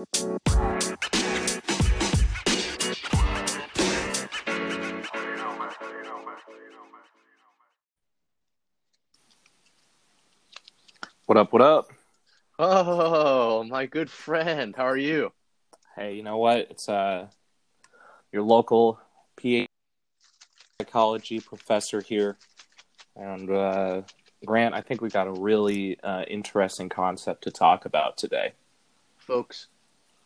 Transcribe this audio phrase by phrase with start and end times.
[0.00, 0.06] What
[11.36, 11.52] up?
[11.52, 11.90] What up?
[12.58, 14.74] Oh, my good friend.
[14.74, 15.32] How are you?
[15.94, 16.60] Hey, you know what?
[16.70, 17.26] It's uh
[18.32, 18.98] your local
[19.36, 19.66] PhD
[20.80, 22.38] psychology professor here,
[23.16, 24.00] and uh,
[24.46, 24.74] Grant.
[24.74, 28.54] I think we got a really uh, interesting concept to talk about today.
[29.18, 29.66] Folks,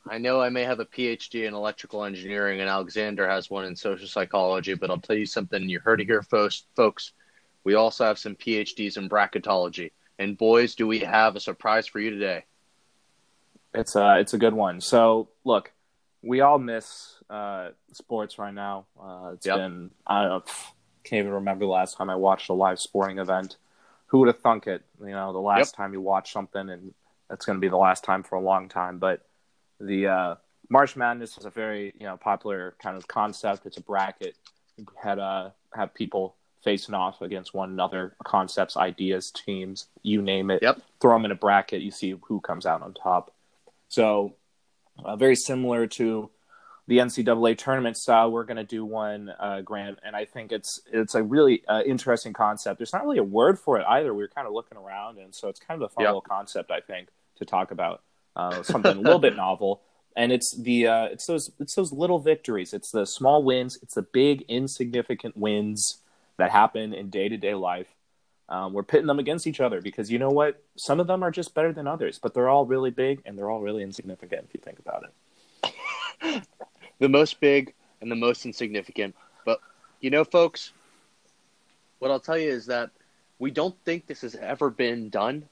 [0.08, 3.74] I know I may have a PhD in electrical engineering and Alexander has one in
[3.74, 5.68] social psychology, but I'll tell you something.
[5.68, 7.12] You heard it here first, folks.
[7.64, 9.92] We also have some PhDs in bracketology.
[10.18, 12.44] And boys, do we have a surprise for you today?
[13.72, 14.80] It's uh it's a good one.
[14.80, 15.72] So look,
[16.22, 18.86] we all miss uh, sports right now.
[19.00, 19.56] Uh, it's Yep.
[19.56, 20.42] been I don't know,
[21.02, 23.56] can't even remember the last time I watched a live sporting event.
[24.06, 24.82] Who would have thunk it?
[25.00, 25.76] You know, the last Yep.
[25.76, 26.94] time you watch something, and
[27.28, 28.98] that's going to be the last time for a long time.
[28.98, 29.26] But
[29.80, 30.34] the uh,
[30.68, 33.66] March Madness is a very you know popular kind of concept.
[33.66, 34.36] It's a bracket.
[34.76, 40.50] You had uh, have people facing off against one another, concepts, ideas, teams, you name
[40.50, 40.62] it.
[40.62, 40.80] Yep.
[41.00, 41.82] Throw them in a bracket.
[41.82, 43.32] You see who comes out on top.
[43.88, 44.34] So
[45.04, 46.30] uh, very similar to
[46.86, 48.30] the NCAA tournament style.
[48.30, 51.82] We're going to do one, uh, Grant, and I think it's it's a really uh,
[51.84, 52.78] interesting concept.
[52.78, 54.12] There's not really a word for it either.
[54.14, 56.08] We were kind of looking around, and so it's kind of a fun Yep.
[56.08, 58.02] little concept, I think, to talk about.
[58.36, 59.80] Uh, something a little bit novel,
[60.16, 62.72] and it's the uh, it's those it's those little victories.
[62.72, 63.78] It's the small wins.
[63.82, 65.98] It's the big insignificant wins
[66.36, 67.88] that happen in day to day life.
[68.48, 70.62] Um, we're pitting them against each other because you know what?
[70.76, 73.50] Some of them are just better than others, but they're all really big and they're
[73.50, 76.44] all really insignificant if you think about it.
[77.00, 79.16] The most big and the most insignificant.
[79.44, 79.60] But
[80.00, 80.72] you know, folks,
[81.98, 82.90] what I'll tell you is that
[83.38, 85.48] we don't think this has ever been done.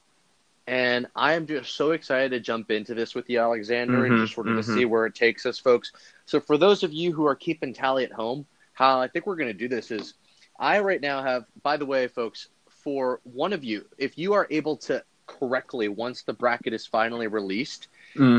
[0.67, 4.17] And I am just so excited to jump into this with you, Alexander, and Mhm,
[4.17, 4.63] just sort of to mhm.
[4.63, 5.91] see where it takes us, folks.
[6.25, 9.35] So, for those of you who are keeping tally at home, how I think we're
[9.35, 10.13] going to do this is
[10.59, 14.47] I right now have, by the way, folks, for one of you, if you are
[14.49, 17.87] able to correctly, once the bracket is finally released,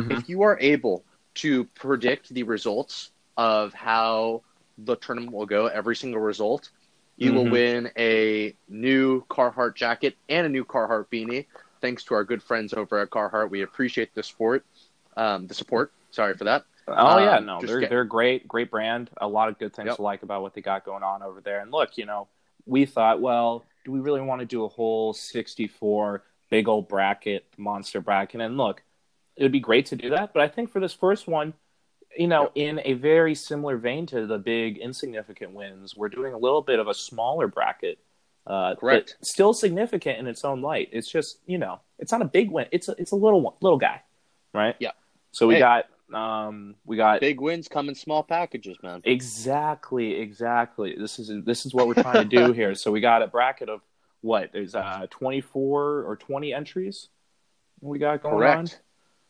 [0.08, 1.04] if you are able
[1.34, 4.42] to predict the results of how
[4.78, 6.70] the tournament will go, every single result,
[7.16, 7.48] you will Mhm.
[7.48, 11.46] win a new Carhartt jacket and a new Carhartt beanie.
[11.80, 14.64] Thanks to our good friends over at Carhartt, we appreciate the support.
[15.16, 15.92] Um, the support.
[16.10, 16.64] Sorry for that.
[16.86, 19.10] Oh yeah, Um, no, they're get- they're great, great brand.
[19.18, 19.96] A lot of good things Yep.
[19.96, 21.60] to like about what they got going on over there.
[21.60, 22.28] And look, you know,
[22.66, 27.44] we thought, well, do we really want to do a whole sixty-four big old bracket,
[27.56, 28.40] monster bracket?
[28.40, 28.82] And look,
[29.36, 31.54] it would be great to do that, but I think for this first one,
[32.16, 36.38] you know, in a very similar vein to the big insignificant wins, we're doing a
[36.38, 37.98] little bit of a smaller bracket.
[38.46, 39.16] Uh, Correct.
[39.22, 40.90] Still significant in its own light.
[40.92, 42.66] It's just, you know, it's not a big win.
[42.72, 44.02] It's a, it's a little one, little guy,
[44.52, 44.76] right?
[44.78, 44.90] Yeah.
[45.32, 45.60] So we Hey.
[45.60, 49.00] got um we got Big wins come in small packages, man.
[49.04, 50.94] Exactly, exactly.
[50.98, 52.74] This is this is what we're trying to do here.
[52.74, 53.80] So we got a bracket of
[54.20, 54.50] what?
[54.52, 57.08] There's uh 24 or 20 entries
[57.80, 58.40] we got going on.
[58.40, 58.80] Correct.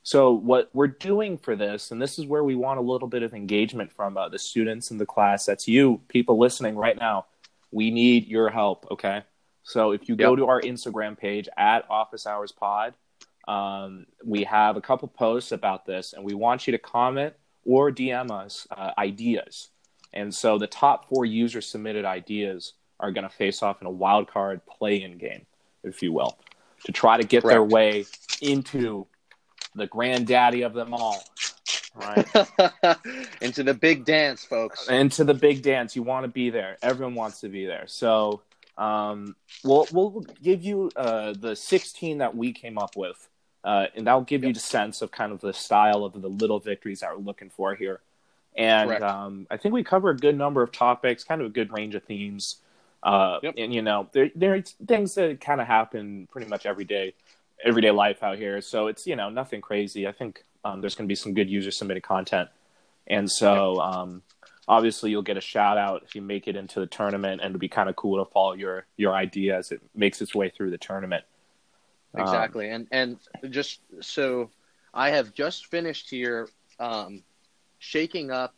[0.03, 3.23] So what we're doing for this, and this is where we want a little bit
[3.23, 5.47] of engagement from uh, the students in the class.
[5.47, 7.25] That's you, people listening right now.
[7.75, 8.87] We need your help.
[8.93, 9.25] Okay.
[9.65, 10.39] So if you go Yep.
[10.39, 12.95] to our Instagram page at Office Hours Pod,
[13.49, 17.35] um, we have a couple posts about this, and we want you to comment
[17.67, 19.71] or DM us uh, ideas.
[20.13, 23.91] And so the top four user submitted ideas are going to face off in a
[23.91, 25.45] wild card play-in game,
[25.83, 26.39] if you will,
[26.85, 28.05] to try to get their way
[28.41, 29.07] into
[29.75, 31.25] the granddaddy of them all.
[31.95, 32.27] Right.
[33.41, 34.89] Into the big dance, folks.
[34.89, 35.95] into the big dance.
[35.95, 36.77] You want to be there.
[36.83, 37.85] Everyone wants to be there.
[37.87, 38.43] So
[38.77, 43.29] um, we'll we'll give you uh, the 16 that we came up with,
[43.63, 46.59] uh, and that'll give you the sense of kind of the style of the little
[46.59, 48.01] victories that we're looking for here.
[48.57, 51.73] And um, I think we cover a good number of topics, kind of a good
[51.73, 52.57] range of themes.
[53.03, 53.55] Uh, Yep.
[53.59, 57.15] And you know, there there's things that kind of happen pretty much every day,
[57.63, 58.61] everyday life out here.
[58.61, 60.09] So it's you know nothing crazy.
[60.09, 62.49] I think um, there's going to be some good user submitted content,
[63.07, 64.23] and so um,
[64.67, 67.61] obviously you'll get a shout out if you make it into the tournament, and it'll
[67.61, 70.71] be kind of cool to follow your your idea as it makes its way through
[70.71, 71.25] the tournament.
[72.15, 72.71] Um, Exactly.
[72.71, 73.19] and and
[73.51, 74.51] just so
[74.93, 77.23] I have just finished here um,
[77.79, 78.55] shaking up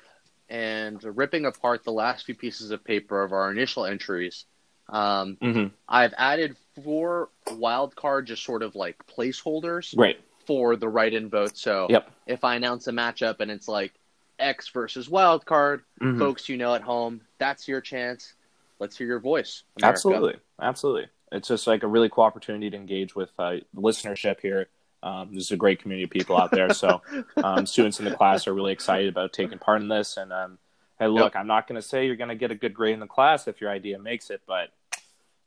[0.49, 4.45] and ripping apart the last few pieces of paper of our initial entries.
[4.89, 5.73] Um, mhm.
[5.89, 10.21] I've added four wild card just sort of like placeholders Great.
[10.47, 11.57] For the write-in vote.
[11.57, 12.11] So Yep.
[12.27, 13.93] if I announce a matchup and it's like
[14.39, 16.19] X versus wild card, Mhm.
[16.19, 18.35] folks you know at home, that's your chance.
[18.79, 19.63] Let's hear your voice.
[19.79, 19.93] America.
[19.93, 21.07] Absolutely, absolutely.
[21.33, 24.69] It's just like a really cool opportunity to engage with uh, the listenership here.
[25.03, 26.73] Um, there's a great community of people out there.
[26.73, 27.03] So
[27.43, 30.17] um, students in the class are really excited about taking part in this.
[30.17, 30.59] And um,
[30.99, 31.41] hey, look, yep.
[31.41, 33.49] I'm not going to say you're going to get a good grade in the class
[33.49, 34.71] if your idea makes it, but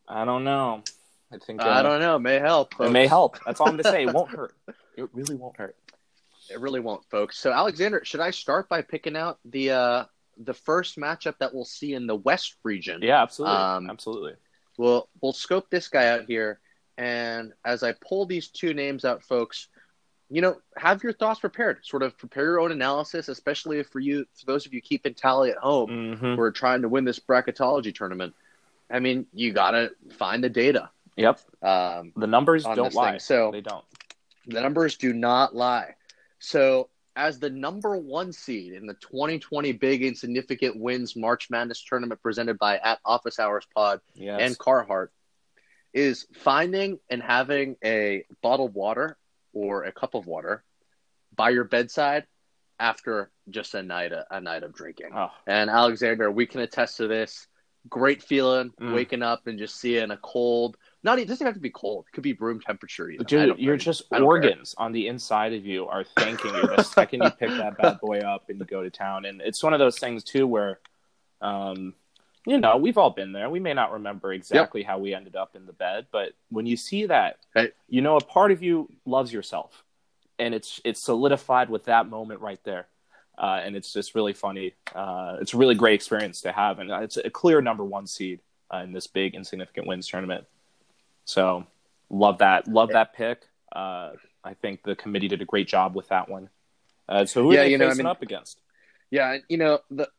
[0.08, 0.84] I don't know.
[1.32, 2.16] I think uh, I don't know.
[2.16, 2.74] It may help.
[2.74, 2.90] Folks.
[2.90, 3.38] It may help.
[3.46, 4.04] That's all I'm going to say.
[4.04, 4.56] It won't hurt.
[4.96, 5.76] It really won't hurt.
[6.50, 7.38] It really won't, folks.
[7.38, 10.06] So, Alexander, should I start by picking out the uh,
[10.38, 13.02] the first matchup that we'll see in the West region?
[13.04, 13.58] Yeah, absolutely.
[13.58, 14.34] Um, absolutely.
[14.78, 16.60] We'll we'll scope this guy out here,
[16.98, 19.68] and as I pull these two names out, folks,
[20.30, 21.86] you know, have your thoughts prepared.
[21.86, 25.52] Sort of prepare your own analysis, especially for you, for those of you keeping tally
[25.52, 26.36] at home mm-hmm.
[26.36, 28.34] who are trying to win this bracketology tournament.
[28.90, 30.90] I mean, you gotta find the data.
[31.20, 31.40] Yep.
[31.62, 33.12] Um, the numbers don't lie.
[33.12, 33.20] Thing.
[33.20, 33.86] So they don't.
[34.48, 35.96] The numbers do not lie.
[36.40, 41.84] So as the number one seed in the 2020 Big and Significant Wins March Madness
[41.84, 44.40] tournament presented by at Office Hours Pod yes.
[44.42, 45.10] and Carhartt,
[45.94, 49.18] is finding and having a bottled water
[49.54, 50.64] or a cup of water
[51.36, 52.26] by your bedside
[52.80, 55.10] after just a night a night of drinking.
[55.14, 55.30] Oh.
[55.48, 57.48] And Alexander, we can attest to this.
[57.90, 58.94] Great feeling mm.
[58.94, 60.78] waking up and just seeing a cold.
[61.02, 62.06] Not it doesn't have to be cold.
[62.10, 63.10] It could be room temperature.
[63.10, 63.26] Even.
[63.26, 64.86] Dude, you're just organs care.
[64.86, 68.20] on the inside of you are thanking you the second you pick that bad boy
[68.20, 69.26] up and you go to town.
[69.26, 70.80] And it's one of those things too where,
[71.42, 71.94] um,
[72.46, 73.50] you know, we've all been there.
[73.50, 74.90] We may not remember exactly yep.
[74.90, 77.72] how we ended up in the bed, but when you see that, hey.
[77.88, 79.84] you know, a part of you loves yourself,
[80.38, 82.88] and it's it's solidified with that moment right there.
[83.38, 84.74] Uh, and it's just really funny.
[84.94, 88.42] Uh, it's a really great experience to have, and it's a clear number one seed
[88.74, 90.46] uh, in this big insignificant wins tournament.
[91.30, 91.68] So,
[92.10, 93.44] love that, love that pick.
[93.72, 96.50] Uh, I think the committee did a great job with that one.
[97.08, 98.60] Uh, so, who yeah, are they you know, facing I mean, up against?
[99.12, 100.10] Yeah, you know the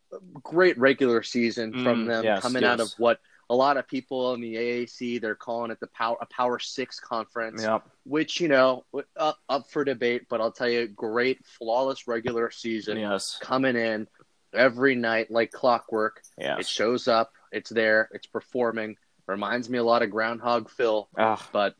[0.44, 2.70] great regular season from mm, them yes, coming yes.
[2.70, 3.18] out of what
[3.48, 7.00] a lot of people in the AAC they're calling it the power a Power Six
[7.00, 7.82] conference, yep.
[8.04, 8.84] which you know
[9.16, 10.26] up, up for debate.
[10.28, 12.98] But I'll tell you, great flawless regular season.
[12.98, 14.06] Yes, coming in
[14.54, 16.22] every night like clockwork.
[16.38, 16.60] Yes.
[16.60, 17.32] it shows up.
[17.50, 18.08] It's there.
[18.12, 18.96] It's performing.
[19.30, 21.40] Reminds me a lot of Groundhog Phil, Ugh.
[21.52, 21.76] but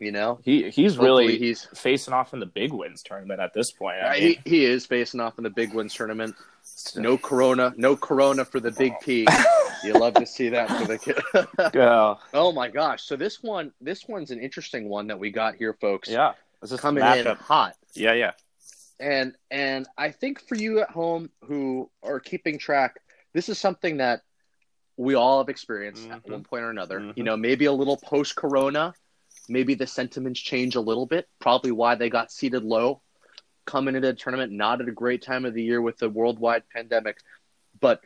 [0.00, 3.70] you know, he he's really he's facing off in the big wins tournament at this
[3.72, 3.96] point.
[4.02, 6.34] I mean, he, he is facing off in the big wins tournament.
[6.96, 9.04] Uh, no corona, no corona for the big oh.
[9.04, 9.26] P.
[9.84, 11.18] you love to see that for the kid.
[11.74, 12.14] yeah.
[12.32, 13.02] Oh my gosh!
[13.02, 16.08] So this one, this one's an interesting one that we got here, folks.
[16.08, 17.74] Yeah, this is coming in hot.
[17.94, 18.32] Yeah, yeah.
[18.98, 23.00] And and I think for you at home who are keeping track,
[23.34, 24.22] this is something that
[25.02, 26.12] we all have experienced mm-hmm.
[26.12, 27.00] at one point or another.
[27.00, 27.12] Mm-hmm.
[27.16, 28.94] You know, maybe a little post corona
[29.48, 31.28] Maybe the sentiments change a little bit.
[31.40, 33.02] Probably why they got seated low
[33.64, 34.52] coming into the tournament.
[34.52, 37.18] Not at a great time of the year with the worldwide pandemic.
[37.80, 38.00] But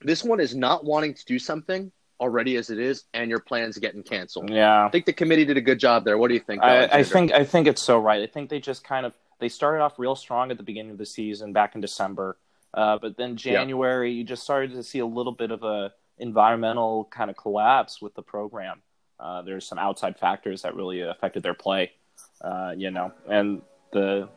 [0.00, 3.78] this one is not wanting to do something already as it is, and your plans
[3.78, 4.50] getting canceled.
[4.50, 6.18] Yeah, I think the committee did a good job there.
[6.18, 6.62] What do you think?
[6.62, 8.22] I, I think I think it's so right.
[8.22, 10.98] I think they just kind of they started off real strong at the beginning of
[10.98, 12.36] the season back in December,
[12.74, 14.18] uh, but then January yeah.
[14.18, 18.14] you just started to see a little bit of a environmental kind of collapse with
[18.14, 18.82] the program.
[19.18, 21.92] Uh, there's some outside factors that really affected their play,
[22.42, 24.28] uh, you know, and the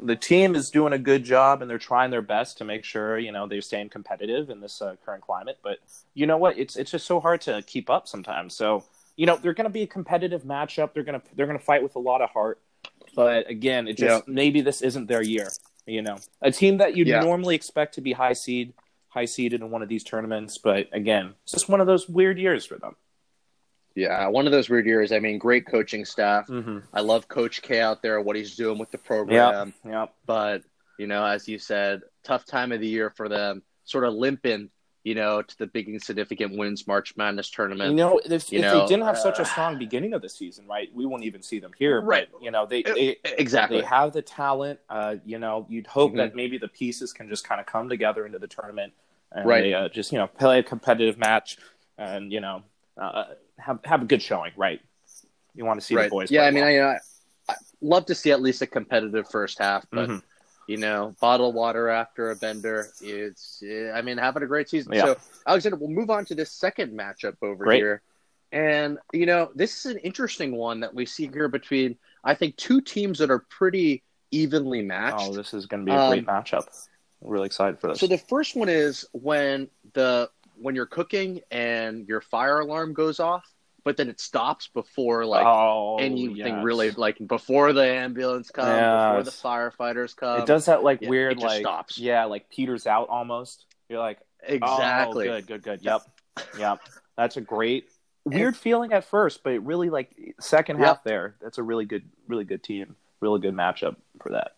[0.00, 3.18] the team is doing a good job and they're trying their best to make sure
[3.18, 5.58] you know they're staying competitive in this uh, current climate.
[5.62, 5.78] But
[6.14, 6.58] you know what?
[6.58, 8.54] It's it's just so hard to keep up sometimes.
[8.54, 8.84] So
[9.16, 10.94] you know they're going to be a competitive matchup.
[10.94, 12.60] They're gonna they're gonna fight with a lot of heart.
[13.14, 14.32] But again, it just yeah.
[14.32, 15.48] maybe this isn't their year.
[15.86, 17.20] You know, a team that you'd yeah.
[17.20, 18.72] normally expect to be high seed,
[19.14, 20.58] high seeded in one of these tournaments.
[20.58, 22.96] But again, it's just one of those weird years for them.
[23.94, 25.12] Yeah, one of those weird years.
[25.12, 26.48] I mean, great coaching staff.
[26.48, 26.80] Mm-hmm.
[26.92, 29.72] I love Coach K out there, what he's doing with the program.
[29.84, 30.00] Yeah.
[30.00, 30.14] Yep.
[30.26, 30.62] But,
[30.98, 34.70] you know, as you said, tough time of the year for them, sort of limping,
[35.04, 37.90] you know, to the big and significant wins March Madness tournament.
[37.90, 40.14] You know, if, you if know, they didn't have uh, such a uh, strong beginning
[40.14, 42.00] of the season, right, we wouldn't even see them here.
[42.00, 42.26] Right.
[42.32, 44.80] But, you know, they, they exactly they have the talent.
[44.88, 46.18] Uh, you know, you'd hope mm-hmm.
[46.18, 48.94] that maybe the pieces can just kind of come together into the tournament
[49.30, 49.60] and right.
[49.60, 51.58] they uh, just, you know, play a competitive match
[51.98, 52.62] and, you know,
[52.96, 53.24] uh,
[53.58, 54.80] have have a good showing, right?
[55.54, 56.04] You want to see right.
[56.04, 56.30] the boys.
[56.30, 56.98] Yeah, I mean, I, I,
[57.48, 60.18] I love to see at least a competitive first half, but mm-hmm.
[60.66, 63.62] You know, bottled water after a bender, it's
[63.94, 64.92] I mean, having a great season.
[64.92, 65.04] Yeah.
[65.04, 65.16] So,
[65.46, 67.78] Alexander, we'll move on to this second matchup over Great.
[67.78, 68.02] here,
[68.52, 72.56] and you know, this is an interesting one that we see here between I think
[72.56, 75.28] two teams that are pretty evenly matched.
[75.28, 76.66] Oh, this is going to be a um, great matchup.
[77.22, 78.00] I'm really excited for this.
[78.00, 83.20] So the first one is when the when you're cooking and your fire alarm goes
[83.20, 83.44] off,
[83.84, 86.64] but then it stops before like oh, anything yes.
[86.64, 89.08] really like before the ambulance comes, yes.
[89.08, 90.40] before the firefighters come.
[90.40, 91.98] It does that like yeah, weird like stops.
[91.98, 93.66] yeah, like peters out almost.
[93.88, 95.80] You're like oh, exactly oh, good, good, good.
[95.82, 96.02] Yep,
[96.58, 96.80] yep.
[97.16, 97.88] That's a great
[98.24, 100.10] weird feeling at first, but it really like
[100.40, 101.04] second half yep.
[101.04, 101.34] there.
[101.40, 102.96] That's a really good, really good team.
[103.20, 104.52] really good matchup for that.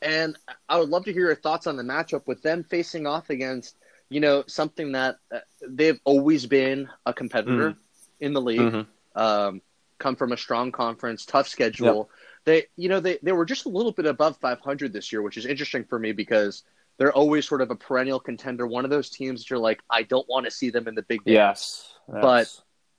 [0.00, 0.36] And
[0.68, 3.76] I would love to hear your thoughts on the matchup with them facing off against,
[4.12, 7.80] you know, something that uh, they've always been a competitor mm-hmm.
[8.20, 8.60] in the league.
[8.60, 9.18] Mm-hmm.
[9.18, 9.62] Um,
[9.98, 11.96] come from a strong conference, tough schedule.
[11.96, 12.06] Yep.
[12.44, 15.36] They, you know, they, they were just a little bit above 500 this year, which
[15.36, 16.64] is interesting for me because
[16.98, 18.66] they're always sort of a perennial contender.
[18.66, 21.02] One of those teams that you're like, I don't want to see them in the
[21.02, 21.34] big game.
[21.34, 21.94] Yes.
[22.08, 22.48] But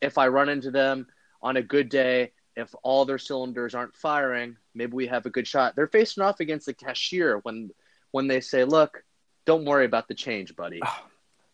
[0.01, 1.07] if I run into them
[1.41, 5.47] on a good day, if all their cylinders aren't firing, maybe we have a good
[5.47, 5.75] shot.
[5.75, 7.71] They're facing off against the cashier when
[8.11, 9.03] when they say, "Look,
[9.45, 10.81] don't worry about the change, buddy."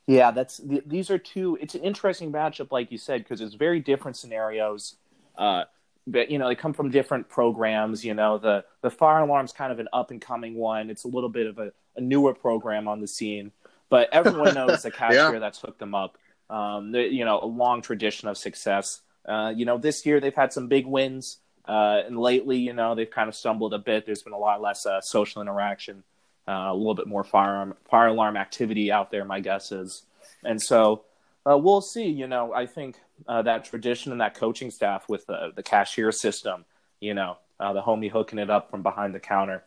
[0.08, 1.56] Yeah, that's these are two.
[1.62, 4.96] It's an interesting matchup, like you said, because it's very different scenarios.
[5.38, 5.66] Uh,
[6.08, 8.04] but you know, they come from different programs.
[8.04, 10.90] You know, the the fire alarm's kind of an up and coming one.
[10.90, 13.52] It's a little bit of a, a newer program on the scene,
[13.90, 15.40] but everyone knows the cashier yeah.
[15.40, 16.18] that's hooked them up.
[16.50, 19.02] Um, you know, a long tradition of success.
[19.28, 22.96] Uh, you know, this year they've had some big wins, uh, and lately, you know,
[22.96, 24.06] they've kind of stumbled a bit.
[24.06, 26.04] There's been a lot less uh, social interaction,
[26.48, 29.26] uh, a little bit more fire fire alarm activity out there.
[29.26, 30.04] My guess is,
[30.44, 31.04] and so
[31.50, 32.08] uh, we'll see.
[32.08, 36.12] You know, I think uh, that tradition and that coaching staff with the the cashier
[36.12, 36.66] system,
[37.00, 39.64] you know, the homie hooking it up from behind the counter,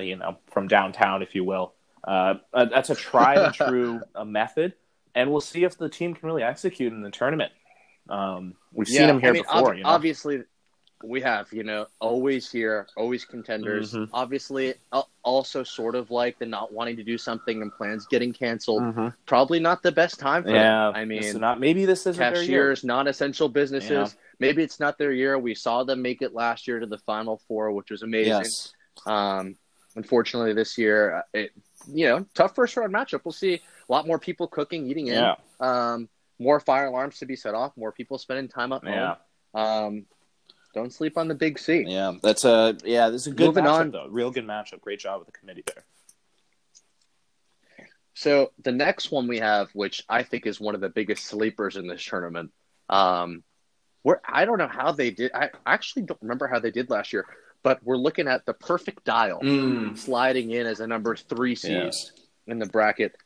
[0.00, 1.74] you know, from downtown, if you will.
[2.06, 4.74] that's a tried and true method,
[5.14, 7.52] and we'll see if the team can really execute in the tournament.
[8.08, 9.70] Um, we've yeah, seen them here I mean, before.
[9.70, 9.88] Ob- you know?
[9.88, 10.42] Obviously,
[11.06, 11.52] we have.
[11.52, 13.92] You know, always here, always contenders.
[13.92, 14.14] Mm-hmm.
[14.14, 14.74] Obviously,
[15.22, 18.82] also sort of like the not wanting to do something and plans getting canceled.
[18.82, 19.08] Mm-hmm.
[19.26, 20.92] Probably not the best time for yeah, them.
[20.94, 23.90] I mean, not maybe this isn't cashiers, non-essential businesses.
[23.90, 24.20] Yeah.
[24.40, 25.38] Maybe it's not their year.
[25.38, 28.32] We saw them make it last year to the Final Four, which was amazing.
[28.32, 28.72] Yes.
[29.06, 29.56] Um,
[29.96, 31.52] unfortunately, this year, uh, it
[31.86, 33.20] you know tough first round matchup.
[33.24, 35.14] We'll see a lot more people cooking, eating in.
[35.14, 35.34] Yeah.
[35.60, 36.08] Um,
[36.38, 38.92] more fire alarms to be set off, more people spending time at home.
[38.92, 39.14] Yeah.
[39.54, 40.06] Um,
[40.74, 41.84] don't sleep on the big C.
[41.86, 43.08] Yeah, that's a yeah.
[43.08, 43.90] This is a good Moving matchup, on.
[43.92, 44.06] though.
[44.08, 44.80] Real good matchup.
[44.80, 45.84] Great job with the committee there.
[48.14, 51.76] So the next one we have, which I think is one of the biggest sleepers
[51.76, 52.52] in this tournament,
[52.88, 53.42] um,
[54.02, 55.32] where I don't know how they did.
[55.34, 57.26] I actually don't remember how they did last year,
[57.62, 59.98] but we're looking at the perfect dial mm.
[59.98, 62.12] sliding in as a number three seed yes.
[62.46, 63.16] in the bracket.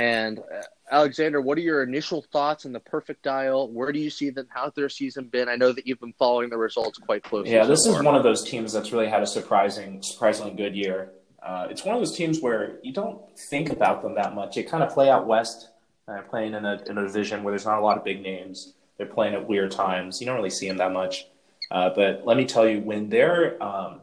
[0.00, 3.68] And uh, Alexander, what are your initial thoughts on the perfect dial?
[3.68, 4.46] Where do you see them?
[4.48, 5.46] How's their season been?
[5.46, 7.52] I know that you've been following the results quite closely.
[7.52, 10.74] Yeah, this so is one of those teams that's really had a surprising, surprisingly good
[10.74, 11.10] year.
[11.42, 14.54] Uh, it's one of those teams where you don't think about them that much.
[14.54, 15.68] They kind of play out west,
[16.08, 18.72] uh, playing in a, in a division where there's not a lot of big names.
[18.96, 20.18] They're playing at weird times.
[20.18, 21.26] You don't really see them that much.
[21.70, 24.00] Uh, but let me tell you, when they're um,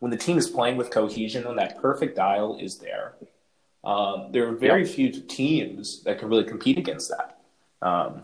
[0.00, 3.14] when the team is playing with cohesion, when that perfect dial is there,
[3.84, 4.94] um, there are very yep.
[4.94, 7.38] few teams that can really compete against that.
[7.80, 8.22] Um,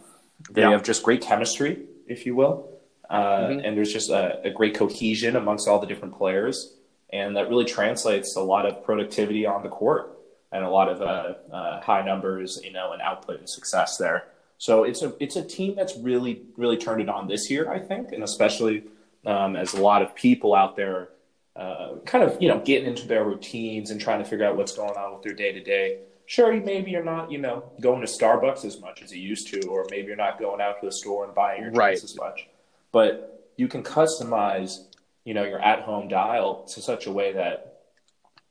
[0.51, 0.73] they yep.
[0.73, 2.71] have just great chemistry, if you will,
[3.09, 3.61] uh, mm-hmm.
[3.61, 6.77] and there's just a, a, great cohesion amongst all the different players,
[7.13, 10.19] and that really translates a lot of productivity on the court
[10.51, 14.29] and a lot of uh, uh, high numbers, you know, and output and success there.
[14.59, 17.79] So it's a it's a team that's really really turned it on this year, I
[17.79, 18.85] think, and especially
[19.27, 21.09] um, as a lot of people out there
[21.57, 24.75] uh, kind of you know getting into their routines and trying to figure out what's
[24.75, 26.01] going on with their day to day.
[26.27, 29.67] Sure, maybe you're not you know going to Starbucks as much as you used to,
[29.69, 32.05] or maybe you're not going out to the store and buying your drinks right.
[32.05, 32.49] as much.
[32.93, 34.79] But you can customize
[35.25, 37.83] you know your at home dial to such a way that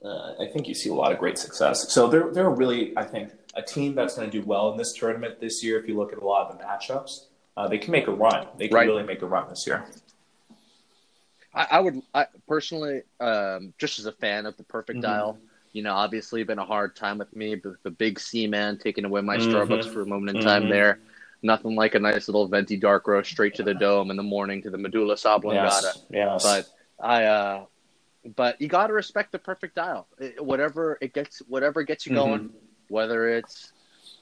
[0.03, 1.91] uh, I think you see a lot of great success.
[1.91, 4.93] So they're they're really I think a team that's going to do well in this
[4.93, 5.79] tournament this year.
[5.79, 8.48] If you look at a lot of the matchups, uh, they can make a run.
[8.57, 8.88] They can right.
[8.88, 9.86] really make a run this year.
[11.53, 15.12] I, I would I, personally, um, just as a fan of the Perfect mm-hmm.
[15.12, 15.38] Dial,
[15.72, 19.05] you know, obviously been a hard time with me, but the big C man taking
[19.05, 19.51] away my mm-hmm.
[19.51, 20.72] Starbucks for a moment in time mm-hmm.
[20.72, 21.00] there.
[21.41, 24.62] Nothing like a nice little venti dark roast straight to the dome in the morning
[24.62, 25.91] to the medulla oblongata.
[25.93, 26.03] Yes.
[26.10, 26.43] yes.
[26.43, 26.69] But
[27.05, 27.65] I, uh,
[28.36, 30.07] but you got to respect the perfect dial.
[30.19, 32.57] It, whatever it gets, whatever gets you going, mm-hmm.
[32.88, 33.74] whether it's,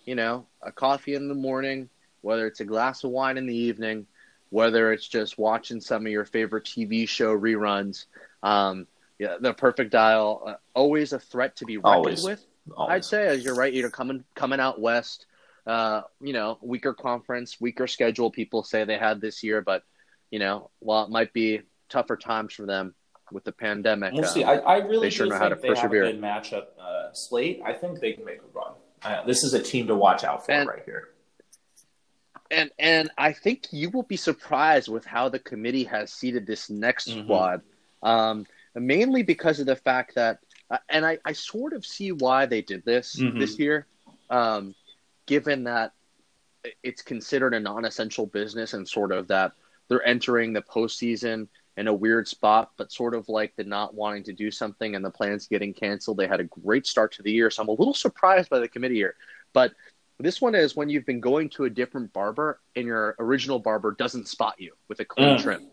[0.05, 1.89] you know, a coffee in the morning,
[2.21, 4.07] whether it's a glass of wine in the evening,
[4.51, 8.05] whether it's just watching some of your favorite TV show reruns.
[8.43, 8.85] Um,
[9.17, 12.23] yeah, the perfect dial, uh, always a threat to be reckoned always.
[12.23, 12.45] with.
[12.75, 12.93] Always.
[12.93, 15.25] I'd say, as you're right, you know, coming coming out west,
[15.65, 18.29] uh, you know, weaker conference, weaker schedule.
[18.29, 19.83] People say they had this year, but
[20.31, 22.93] you know, while it might be tougher times for them
[23.31, 24.43] with the pandemic, we'll uh, see.
[24.43, 26.05] I, I really they sure know how to persevere.
[26.05, 27.61] Have a good matchup uh, slate.
[27.63, 28.73] I think they can make a run.
[29.01, 31.11] Uh, this is a team to watch out for and, right here
[32.51, 36.69] and and I think you will be surprised with how the committee has seated this
[36.69, 37.23] next mm-hmm.
[37.23, 37.61] squad,
[38.03, 40.39] um, mainly because of the fact that,
[40.69, 43.39] uh, and I, I sort of see why they did this mm-hmm.
[43.39, 43.87] this year,
[44.29, 44.75] um,
[45.25, 45.93] given that
[46.83, 49.53] it's considered a non-essential business and sort of that
[49.87, 54.23] they're entering the postseason in a weird spot, but sort of like the not wanting
[54.23, 56.17] to do something and the plans getting canceled.
[56.17, 58.67] They had a great start to the year, so I'm a little surprised by the
[58.67, 59.15] committee here.
[59.53, 59.73] But
[60.21, 63.91] this one is when you've been going to a different barber and your original barber
[63.97, 65.41] doesn't spot you with a clean Mm.
[65.41, 65.67] trim.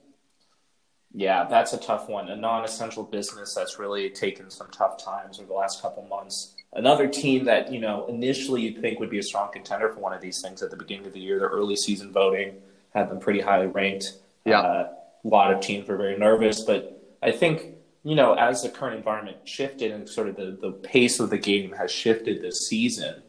[1.15, 2.29] Yeah, that's a tough one.
[2.29, 6.55] A non-essential business that's really taken some tough times over the last couple months.
[6.75, 10.13] Another team that you know initially you'd think would be a strong contender for one
[10.13, 11.39] of these things at the beginning of the year.
[11.39, 12.57] Their early season voting
[12.95, 14.13] had them pretty highly ranked.
[14.45, 14.61] Yeah.
[14.61, 14.93] Uh,
[15.25, 17.75] a lot of teams were very nervous, but I think
[18.05, 21.39] you know as the current environment shifted and sort of the, the pace of the
[21.39, 23.23] game has shifted this season,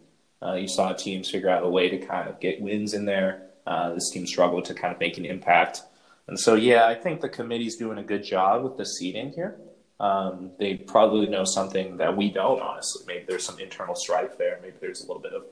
[0.43, 3.43] uh, you saw teams figure out a way to kind of get wins in there.
[3.67, 5.81] Uh, this team struggled to kind of make an impact.
[6.27, 9.57] And so, yeah, I think the committee's doing a good job with the seeding here.
[9.99, 13.03] Um, they probably know something that we don't, honestly.
[13.05, 14.59] Maybe there's some internal strife there.
[14.61, 15.43] Maybe there's a little bit of,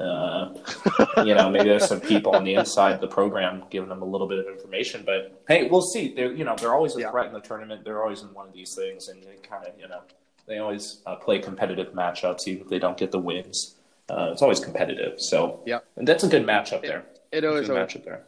[0.00, 4.00] uh, you know, maybe there's some people on the inside of the program giving them
[4.00, 5.02] a little bit of information.
[5.04, 6.14] But hey, we'll see.
[6.14, 7.10] They're, you know, they're always a Yeah.
[7.10, 7.84] threat in the tournament.
[7.84, 10.00] They're always in one of these things, and they kind of, you know,
[10.46, 13.76] they always uh, play competitive matchups, even if they don't get the wins.
[14.10, 15.20] Uh, it's always competitive.
[15.20, 17.04] So, yeah, and that's a good matchup there.
[17.30, 18.26] It always, good always matchup there.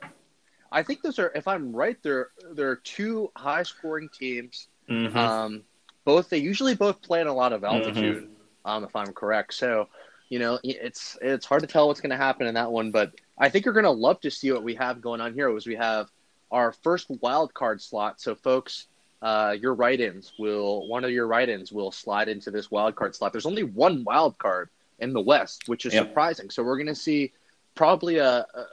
[0.71, 4.69] I think those are, if I'm right, there there are two high scoring teams.
[4.89, 5.15] Mhm.
[5.17, 5.63] Um,
[6.05, 7.75] both they usually both play in a lot of Mm-hmm.
[7.75, 8.29] altitude,
[8.65, 9.55] um, if I'm correct.
[9.55, 9.89] So,
[10.29, 13.13] you know, it's it's hard to tell what's going to happen in that one, but
[13.39, 15.55] I think you're going to love to see what we have going on here.
[15.57, 16.11] Is we have
[16.51, 18.21] our first wild card slot.
[18.21, 18.87] So, folks,
[19.21, 23.33] uh, your write-ins will one of your write-ins will slide into this wild card slot.
[23.33, 26.09] There's only one wild card in the West, which is Yep.
[26.09, 26.51] surprising.
[26.51, 27.33] So, we're going to see
[27.75, 28.67] probably a, a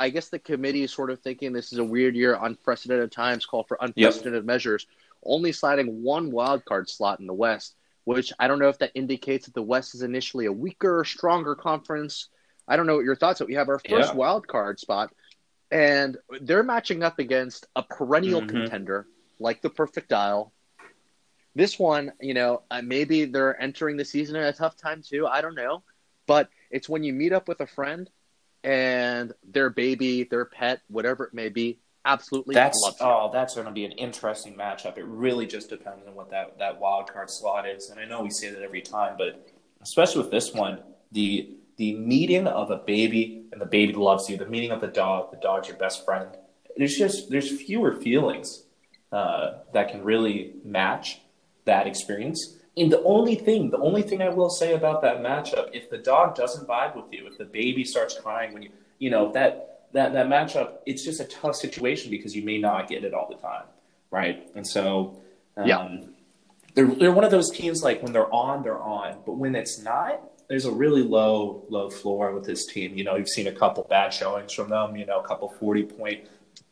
[0.00, 3.44] I guess the committee is sort of thinking this is a weird year, unprecedented times,
[3.44, 4.86] call for unprecedented measures.
[5.24, 8.92] Only sliding one wild card slot in the West, which I don't know if that
[8.94, 12.28] indicates that the West is initially a weaker or stronger conference.
[12.68, 13.46] I don't know what your thoughts are.
[13.46, 14.14] We have our first Yeah.
[14.14, 15.12] wild card spot,
[15.72, 18.48] and they're matching up against a perennial Mhm.
[18.48, 19.06] contender
[19.40, 20.52] like the Perfect Dial.
[21.58, 25.26] This one, you know, uh, maybe they're entering the season at a tough time too.
[25.26, 25.82] I don't know,
[26.24, 28.08] but it's when you meet up with a friend
[28.62, 33.06] and their baby, their pet, whatever it may be, absolutely That's loves you.
[33.06, 34.98] oh, that's going to be an interesting matchup.
[34.98, 38.22] It really just depends on what that that wild card slot is, and I know
[38.22, 39.50] we say that every time, but
[39.82, 40.78] especially with this one,
[41.10, 44.86] the the meeting of a baby and the baby loves you, the meeting of the
[44.86, 46.28] dog, the dog's your best friend.
[46.76, 48.62] There's just there's fewer feelings
[49.10, 51.18] uh, that can really match
[51.68, 52.56] that experience.
[52.76, 55.98] And the only thing, the only thing I will say about that matchup, if the
[55.98, 59.86] dog doesn't vibe with you, if the baby starts crying when you, you know, that
[59.92, 63.28] that that matchup, it's just a tough situation because you may not get it all
[63.28, 63.66] the time,
[64.10, 64.48] right?
[64.54, 65.18] And so,
[65.56, 65.98] um, Yeah.
[66.74, 69.82] they're they're one of those teams like when they're on, they're on, but when it's
[69.82, 72.96] not, there's a really low low floor with this team.
[72.98, 74.96] You know, you've seen a couple bad showings from them.
[74.96, 76.20] You know, a couple forty point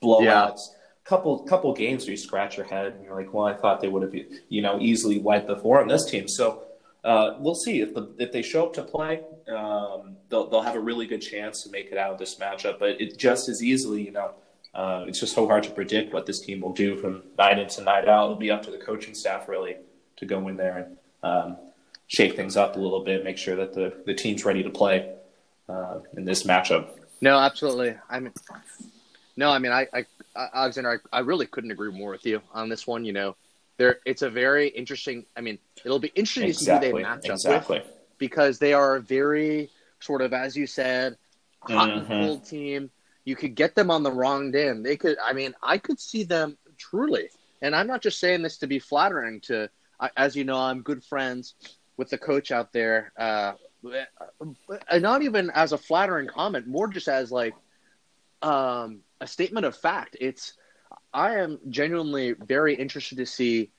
[0.03, 0.61] blowouts.
[1.07, 3.89] Couple couple games where you scratch your head and you're like, well, I thought they
[3.89, 4.15] would have,
[4.49, 6.27] you know, easily wiped the floor on this team.
[6.27, 6.65] So
[7.05, 10.75] uh, we'll see if the if they show up to play, um, they'll they'll have
[10.75, 12.81] a really good chance to make it out of this matchup.
[12.81, 14.33] But it just as easily, you know,
[14.75, 17.69] uh, it's just so hard to predict what this team will do from night in
[17.69, 18.25] to night out.
[18.25, 19.77] It'll be up to the coaching staff really
[20.17, 21.57] to go in there and um,
[22.09, 25.15] shake things up a little bit, make sure that the the team's ready to play
[25.69, 26.89] uh, in this matchup.
[27.21, 27.95] No, absolutely.
[28.11, 28.33] I mean,
[29.37, 30.05] no, I mean, I, I
[30.55, 33.05] Alexander, I, I really couldn't agree more with you on this one.
[33.05, 33.37] You know,
[33.79, 35.25] there, it's a very interesting.
[35.37, 37.79] I mean, it'll be interesting to see who they match up exactly.
[37.79, 39.71] with because they are a very
[40.01, 41.17] sort of, as you said,
[41.61, 42.19] hot and Mhm.
[42.19, 42.91] cold team.
[43.25, 45.19] You could get them on the wrong day, and they could.
[45.23, 47.31] I mean, I could see them truly,
[47.63, 49.41] and I'm not just saying this to be flattering.
[49.43, 49.69] To,
[49.99, 51.55] I- as you know, I'm good friends
[51.97, 53.13] with the coach out there.
[53.17, 53.55] Uh,
[54.91, 57.55] and not even as a flattering comment, more just as like
[58.43, 60.17] um, a statement of fact.
[60.21, 60.55] It's
[61.13, 63.73] I am genuinely very interested to see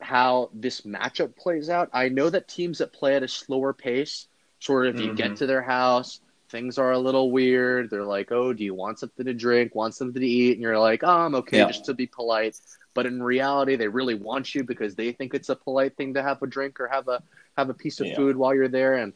[0.00, 1.90] how this matchup plays out.
[1.92, 4.28] I know that teams that play at a slower pace,
[4.60, 5.38] sort of, if you get Mhm.
[5.38, 7.90] to their house, things are a little weird.
[7.90, 9.74] They're like, "Oh, do you want something to drink?
[9.74, 11.66] Want something to eat?" And you're like, "Oh, I'm okay, Yeah.
[11.66, 12.56] just to be polite."
[12.94, 16.22] But in reality, they really want you because they think it's a polite thing to
[16.22, 17.22] have a drink or have a
[17.56, 18.16] have a piece of Yeah.
[18.16, 18.94] food while you're there.
[18.94, 19.12] And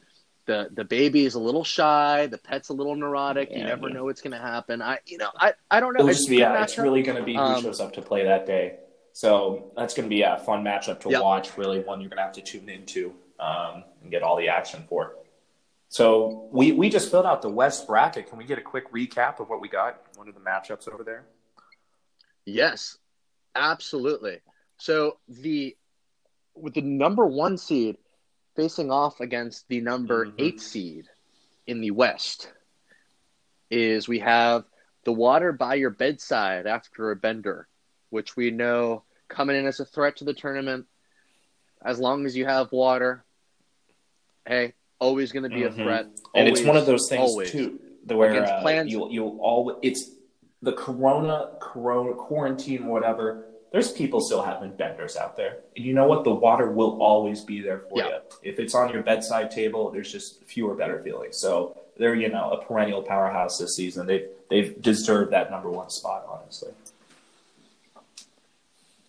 [0.47, 3.49] the the baby is a little shy, the pet's a little neurotic.
[3.51, 3.95] you never yeah.
[3.95, 4.81] know what's going to happen.
[4.81, 5.99] I, you know, I, I don't know.
[5.99, 8.01] It'll It's just be, yeah, it's really going to be who Um, shows up to
[8.01, 8.79] play that day.
[9.13, 11.21] So that's going to be a fun matchup to Yep.
[11.21, 11.57] watch.
[11.57, 14.83] Really, one you're going to have to tune into um, and get all the action
[14.89, 15.15] for.
[15.89, 18.27] So we we just filled out the West bracket.
[18.27, 20.01] Can we get a quick recap of what we got?
[20.15, 21.25] One of the matchups over there?
[22.45, 22.97] Yes,
[23.55, 24.39] absolutely.
[24.77, 25.75] So the
[26.55, 27.97] with the number one seed
[28.57, 30.33] facing off against the number Mhm.
[30.39, 31.07] eight seed
[31.67, 32.51] in the West
[33.69, 34.65] is we have
[35.05, 37.67] the water by your bedside after a bender
[38.09, 40.85] which we know coming in as a threat to the tournament.
[41.83, 43.23] As long as you have water,
[44.47, 45.67] hey, always going to be Mhm.
[45.67, 46.05] a threat.
[46.33, 47.51] and it's one of those things always.
[47.51, 50.09] too, the where uh, plans- you'll you'll always it's
[50.61, 53.45] the corona corona quarantine whatever.
[53.77, 56.23] There's people still having benders out there, and you know what?
[56.23, 58.07] The water will always be there for Yeah.
[58.07, 58.19] you.
[58.41, 61.37] If it's on your bedside table, there's just fewer better feelings.
[61.37, 64.07] So they're you know a perennial powerhouse this season.
[64.07, 66.71] They've they've deserved that number one spot, honestly.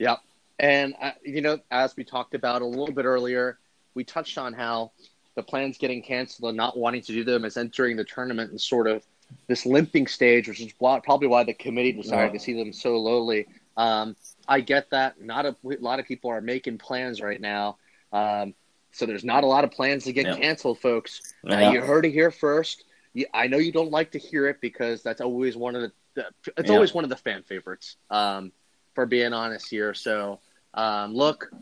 [0.00, 0.18] Yep.
[0.58, 3.58] And, uh, you know, as we talked about a little bit earlier,
[3.94, 4.92] we touched on how
[5.34, 8.58] the plans getting canceled and not wanting to do them is entering the tournament in
[8.58, 9.02] sort of
[9.46, 12.38] this limping stage, which is probably why the committee decided Yeah.
[12.38, 13.46] to see them so lowly.
[13.78, 15.20] Um, I get that.
[15.20, 17.78] Not a, a lot of people are making plans right now.
[18.12, 18.54] Um,
[18.92, 20.34] so there's not a lot of plans to get Yeah.
[20.36, 21.22] canceled, folks.
[21.50, 22.84] Uh, you heard it here first.
[23.14, 25.92] You, I know you don't like to hear it because that's always one of the,
[26.14, 26.26] the
[26.58, 26.74] it's Yeah.
[26.74, 27.96] always one of the fan favorites.
[28.10, 28.52] Um,
[28.94, 29.94] for being honest here.
[29.94, 30.40] So,
[30.74, 31.52] um, look,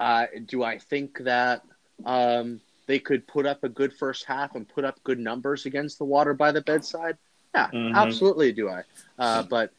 [0.00, 1.62] uh, do I think that
[2.04, 5.98] um, they could put up a good first half and put up good numbers against
[5.98, 7.18] the water by the bedside?
[7.54, 7.94] Yeah, Mhm.
[7.94, 8.52] absolutely.
[8.52, 8.82] Do I?
[9.16, 9.72] Uh, but uh,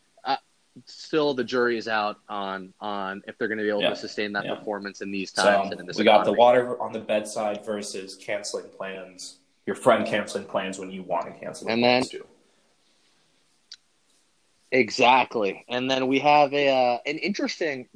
[0.85, 3.89] still, the jury is out on on if they're going to be able Yeah.
[3.89, 4.55] to sustain that Yeah.
[4.55, 5.97] performance in these So times and in this.
[5.97, 9.37] we got the water on the bedside versus canceling plans.
[9.65, 12.27] Your friend canceling plans when you want to cancel And plans then- too.
[14.71, 17.87] Exactly, and then we have a uh, an interesting,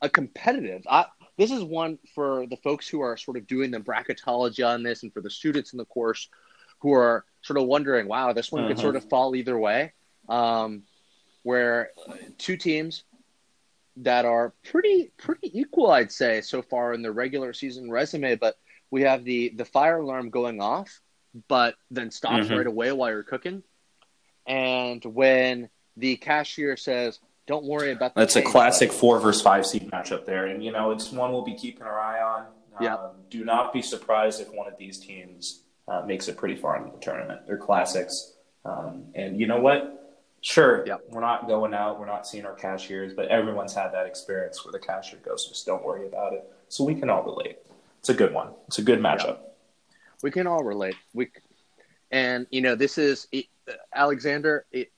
[0.00, 0.82] a competitive.
[0.88, 1.04] I,
[1.36, 5.02] this is one for the folks who are sort of doing the bracketology on this,
[5.02, 6.30] and for the students in the course
[6.78, 8.80] who are sort of wondering, "Wow, this one could Mhm.
[8.80, 9.92] sort of fall either way."
[10.30, 10.84] Um,
[11.50, 11.90] where
[12.38, 13.04] two teams
[13.98, 18.56] that are pretty pretty equal, I'd say, so far in the regular season resume, but
[18.90, 21.00] we have the the fire alarm going off,
[21.46, 22.56] but then stops Mhm.
[22.58, 23.62] right away while you're cooking,
[24.44, 29.40] and when the cashier says, "Don't worry about the That's a change." classic four versus
[29.40, 32.46] five seed matchup there, and you know it's one we'll be keeping our eye on.
[32.80, 32.96] Yeah.
[32.96, 36.76] Um, do not be surprised if one of these teams uh, makes it pretty far
[36.76, 37.46] into the tournament.
[37.46, 39.95] They're classics, um, and you know what?
[40.46, 41.06] Sure, Yep.
[41.08, 44.70] we're not going out, we're not seeing our cashiers, but everyone's had that experience where
[44.70, 47.58] the cashier goes, "Just don't worry about it." So we can all relate.
[47.98, 48.54] It's a good one.
[48.68, 49.40] It's a good matchup.
[50.22, 50.94] we can all relate.
[51.14, 51.30] We
[52.12, 53.46] and you know this is it,
[53.92, 54.66] Alexander.
[54.70, 54.92] It,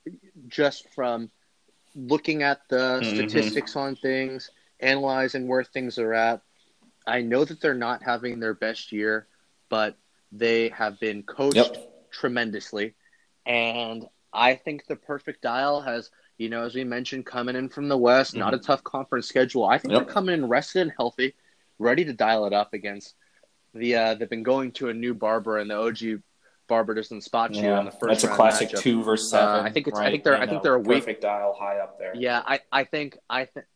[0.49, 1.31] just from
[1.97, 3.15] looking at the Mhm.
[3.15, 6.43] statistics on things, analyzing where things are at.
[7.07, 9.27] I know that they're not having their best year,
[9.71, 9.97] but
[10.31, 12.11] they have been coached Yep.
[12.11, 12.95] tremendously,
[13.47, 16.11] and I think the perfect dial has.
[16.39, 19.65] You know, as we mentioned, coming in from the West, not a tough conference schedule.
[19.65, 19.99] I think Mm-hmm.
[19.99, 20.07] Yep.
[20.07, 21.35] they're coming in rested and healthy,
[21.81, 23.15] ready to dial it up against
[23.75, 26.23] the uh, they've been going to a new barber and the OG
[26.69, 28.79] barber doesn't spot you Yeah, in the first that's a classic matchup.
[28.81, 29.67] two versus Uh, seven.
[29.67, 32.13] I think it's- I think they're- I think they're a perfect dial high up there.
[32.15, 33.67] Yeah, I, I think I think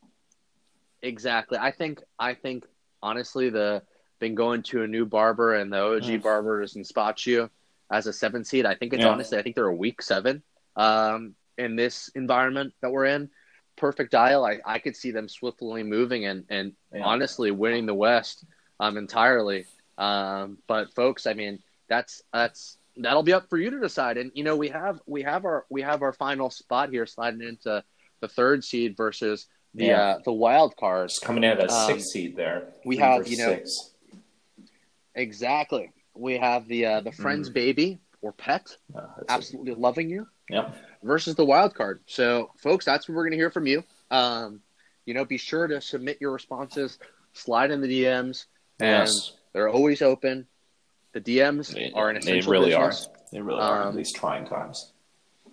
[1.02, 1.58] exactly.
[1.60, 2.64] I think I think
[3.02, 3.82] honestly the
[4.18, 6.22] been going to a new barber and the OG Mm.
[6.22, 7.50] barber doesn't spot you
[7.92, 8.66] as a seven seed.
[8.66, 9.10] I think it's Yeah.
[9.10, 10.42] honestly I think they're a weak seven
[10.76, 13.30] um, in this environment that we're in.
[13.76, 14.44] Perfect dial.
[14.44, 17.04] I, I could see them swiftly moving and and Yeah.
[17.04, 18.44] honestly winning the West
[18.80, 19.66] um, entirely.
[19.98, 24.16] Um, but folks, I mean that's that's that'll be up for you to decide.
[24.16, 27.42] And you know we have we have our we have our final spot here sliding
[27.42, 27.84] into
[28.20, 30.02] the third seed versus the Yeah.
[30.02, 31.18] uh, the wild cards.
[31.18, 32.68] Coming in at a Um, six seed there.
[32.86, 33.90] we have, you know, six.
[35.14, 35.90] Exactly.
[36.14, 40.26] We have the uh, the friend's baby or pet Uh, that's a- absolutely loving you
[40.50, 40.74] Yep.
[41.02, 42.00] versus the wild card.
[42.06, 43.82] So, folks, that's what we're going to hear from you.
[44.10, 44.60] Um,
[45.06, 46.98] you know, be sure to submit your responses,
[47.32, 48.46] slide in the DMs,
[48.78, 49.32] and Yes.
[49.52, 50.46] they're always open.
[51.12, 53.08] The DMs They- are an they really business.
[53.32, 54.92] They really are in Um, these trying times.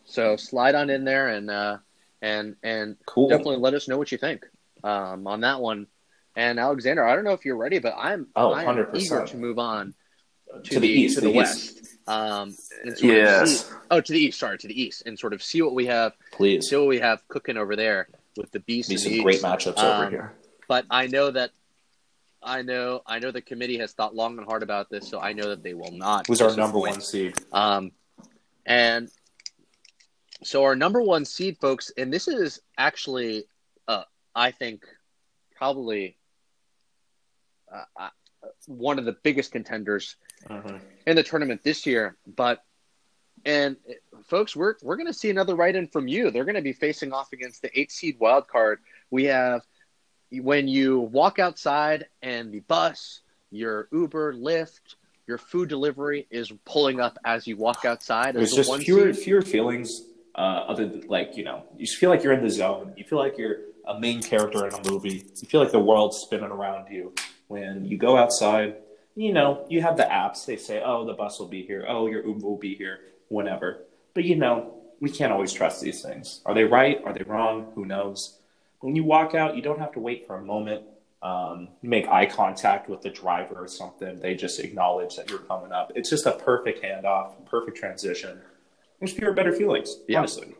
[0.06, 1.78] So slide on in there and uh,
[2.22, 3.30] and and Cool.
[3.30, 4.46] definitely let us know what you think
[4.84, 5.88] um, on that one.
[6.36, 8.96] And Alexander, I don't know if you're ready, but I'm Oh, I am 100%.
[9.02, 9.94] eager to move on
[10.64, 11.78] To the east, to the, the west.
[12.08, 13.66] Um, and sort of Yes.
[13.68, 14.40] see- oh, to the east.
[14.40, 16.70] Sorry, to the east, and sort of see what we have, Please.
[16.70, 18.90] see what we have cooking over there with the beast.
[18.90, 19.44] Be some the great east.
[19.46, 20.34] matchups Um, over here.
[20.68, 21.52] But I know that.
[22.42, 25.34] I know, I know the committee has thought long and hard about this, so I
[25.34, 26.26] know that they will not.
[26.28, 26.74] Who's our disappoint.
[26.74, 27.36] number one seed?
[27.52, 27.92] Um,
[28.66, 29.10] and
[30.44, 33.44] so our number one seed, folks, and this is actually,
[33.90, 34.86] uh, I think,
[35.58, 36.16] probably
[37.74, 38.10] uh, uh,
[38.68, 40.16] one of the biggest contenders
[40.48, 40.80] Mhm.
[41.08, 42.16] in the tournament this year.
[42.28, 42.64] But
[43.46, 43.78] and
[44.26, 46.30] folks, we're we're going to see another write-in from you.
[46.32, 48.80] They're going to be facing off against the eight seed wild card.
[49.12, 49.62] We have
[50.32, 57.00] when you walk outside and the bus, your Uber, Lyft, your food delivery is pulling
[57.00, 58.36] up as you walk outside.
[58.36, 59.24] There's As the just one fewer seed.
[59.24, 60.06] fewer feelings.
[60.36, 62.94] Uh, other than like you know, you feel like you're in the zone.
[62.96, 65.26] You feel like you're a main character in a movie.
[65.36, 67.14] You feel like the world's spinning around you
[67.48, 68.76] when you go outside.
[69.20, 70.46] You know, you have the apps.
[70.46, 71.84] They say, "Oh, the bus will be here.
[71.90, 73.02] Oh, your Uber will be here.
[73.28, 73.82] Whenever."
[74.14, 76.42] But you know, we can't always trust these things.
[76.46, 77.04] Are they right?
[77.04, 77.70] Are they wrong?
[77.76, 78.40] Who knows?
[78.80, 80.86] When you walk out, you don't have to wait for a moment.
[81.22, 84.22] Um, you make eye contact with the driver or something.
[84.22, 85.92] They just acknowledge that you're coming up.
[85.96, 88.40] It's just a perfect handoff, perfect transition.
[89.00, 90.20] There's fewer better feelings, Yeah.
[90.20, 90.56] honestly.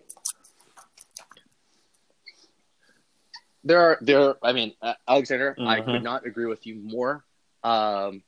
[3.64, 4.36] There are there.
[4.44, 5.86] I mean, uh, Alexander, I Mhm.
[5.86, 7.24] could not agree with you more.
[7.64, 8.22] Um,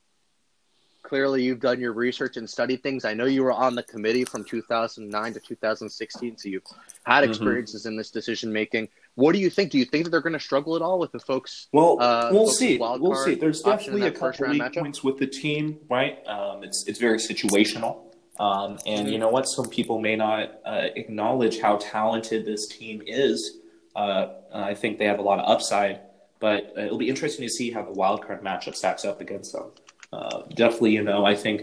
[1.02, 3.04] clearly, you've done your research and studied things.
[3.04, 6.62] I know you were on the committee from 2009 to 2016, so you've
[7.04, 7.28] had Mhm.
[7.28, 8.88] experiences in this decision making.
[9.14, 9.70] What do you think?
[9.72, 11.68] Do you think that they're going to struggle at all with the folks?
[11.72, 12.78] Well, Uh, we'll folks' see.
[12.78, 13.34] We'll see.
[13.34, 14.80] There's definitely a couple weak matchup?
[14.80, 16.26] points with the team, right?
[16.26, 17.98] Um, it's it's very situational,
[18.38, 19.44] um, and you know what?
[19.44, 23.58] Some people may not uh, acknowledge how talented this team is.
[23.94, 26.00] Uh, I think they have a lot of upside,
[26.40, 29.52] but uh, it'll be interesting to see how the wild card matchup stacks up against
[29.52, 29.64] them.
[30.12, 31.62] Uh, definitely, you know, I think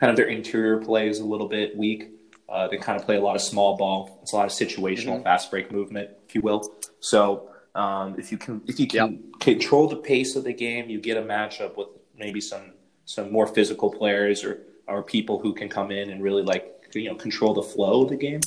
[0.00, 2.10] kind of their interior play is a little bit weak.
[2.48, 4.18] Uh, they kind of play a lot of small ball.
[4.22, 5.22] It's a lot of situational Mhm.
[5.24, 6.62] fast break movement, if you will.
[7.00, 11.00] So um, if you can if you can control the pace of the game, you
[11.00, 12.72] get a matchup with maybe some
[13.06, 17.08] some more physical players or or people who can come in and really like you
[17.08, 18.40] know control the flow of the game.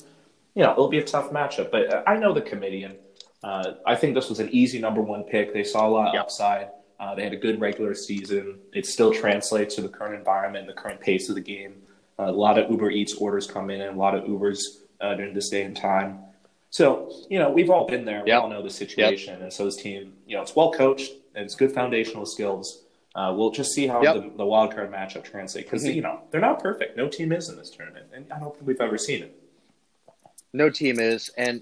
[0.53, 1.71] You know, it'll be a tough matchup.
[1.71, 2.95] But I know the committee, and
[3.43, 5.53] uh, I think this was an easy number one pick.
[5.53, 6.23] They saw a lot of Yep.
[6.23, 6.67] upside.
[6.99, 8.57] Uh, they had a good regular season.
[8.73, 11.81] It still translates to the current environment, the current pace of the game.
[12.17, 14.59] Uh, a lot of Uber Eats orders come in, and a lot of Ubers
[15.01, 16.19] uh, during this day and time.
[16.69, 18.23] So, you know, we've all been there.
[18.25, 19.41] We all know the situation.
[19.41, 22.81] And so this team, you know, it's well coached and it's good foundational skills.
[23.13, 24.15] Uh, we'll just see how Yep.
[24.15, 25.95] the, the wild card matchup translates because, Mhm.
[25.95, 26.97] you know, they're not perfect.
[26.97, 28.07] No team is in this tournament.
[28.13, 29.37] And I don't think we've ever seen it.
[30.51, 31.61] No team is, and,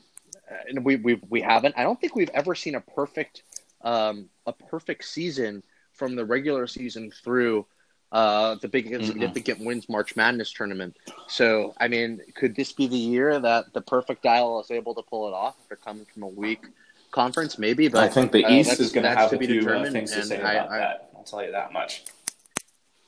[0.52, 1.76] uh, and we we we haven't.
[1.78, 3.44] I don't think we've ever seen a perfect
[3.84, 7.66] um, a perfect season from the regular season through
[8.12, 10.96] uh, the big and significant wins March Madness tournament.
[11.28, 15.02] So, I mean, could this be the year that the perfect dial is able to
[15.02, 16.64] pull it off after coming from a weak
[17.12, 17.58] conference?
[17.58, 19.48] Maybe, but I think the uh, East that's- is going to have to a be
[19.48, 21.10] few uh, determined, things to and say I- about I- that.
[21.16, 22.04] I'll tell you that much.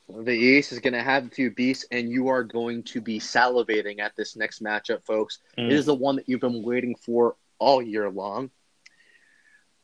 [0.07, 3.19] The East is going to have a few beasts, and you are going to be
[3.19, 5.39] salivating at this next matchup, folks.
[5.57, 5.65] Mm.
[5.65, 8.51] It is the one that you've been waiting for all year long.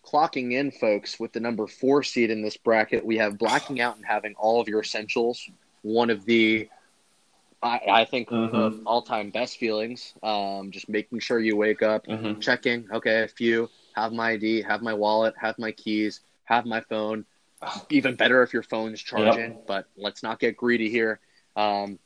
[0.04, 3.98] Clocking in, folks, with the number four seed in this bracket, we have blacking out
[3.98, 5.50] and having all of your essentials.
[5.84, 6.70] One of the,
[7.62, 8.54] I, I think, Mhm.
[8.54, 10.14] of all-time best feelings.
[10.24, 12.42] Um, just making sure you wake up, Mhm.
[12.42, 12.88] checking.
[12.92, 13.70] Okay, a few.
[13.94, 14.62] Have my ID.
[14.64, 15.36] Have my wallet.
[15.38, 16.22] Have my keys.
[16.46, 17.26] Have my phone.
[17.92, 19.58] Even better if your phone's charging.
[19.68, 21.20] But let's not get greedy here.
[21.56, 22.00] Um,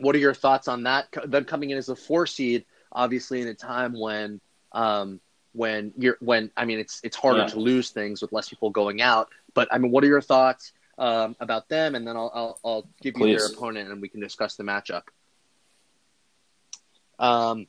[0.00, 1.08] what are your thoughts on that?
[1.26, 4.40] Them coming in as a four seed, obviously in a time when,
[4.72, 5.20] um,
[5.52, 7.46] when you're when I mean it's it's harder Yeah.
[7.46, 9.28] to lose things with less people going out.
[9.54, 11.94] But I mean, what are your thoughts um, about them?
[11.94, 15.02] And then I'll I'll, I'll give you their opponent and we can discuss the matchup.
[17.18, 17.66] Um,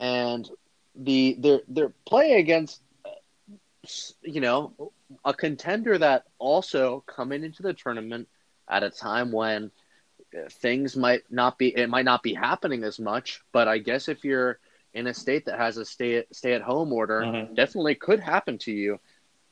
[0.00, 0.48] and
[0.94, 3.10] the their their play against uh,
[4.22, 4.92] you know
[5.24, 8.28] a contender that also coming into the tournament
[8.68, 9.70] at a time when
[10.36, 14.08] uh, things might not be it might not be happening as much but i guess
[14.08, 14.58] if you're
[14.94, 17.54] in a state that has a stay stay at home order Mhm.
[17.54, 18.98] definitely could happen to you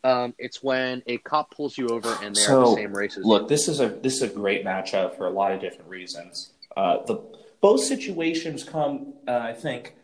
[0.04, 3.24] um, it's when a cop pulls you over and they're So, the same race as
[3.24, 3.28] you.
[3.28, 6.52] Look, this is a this is a great matchup for a lot of different reasons.
[6.76, 7.16] Uh, the
[7.60, 9.96] both situations come, uh, I think,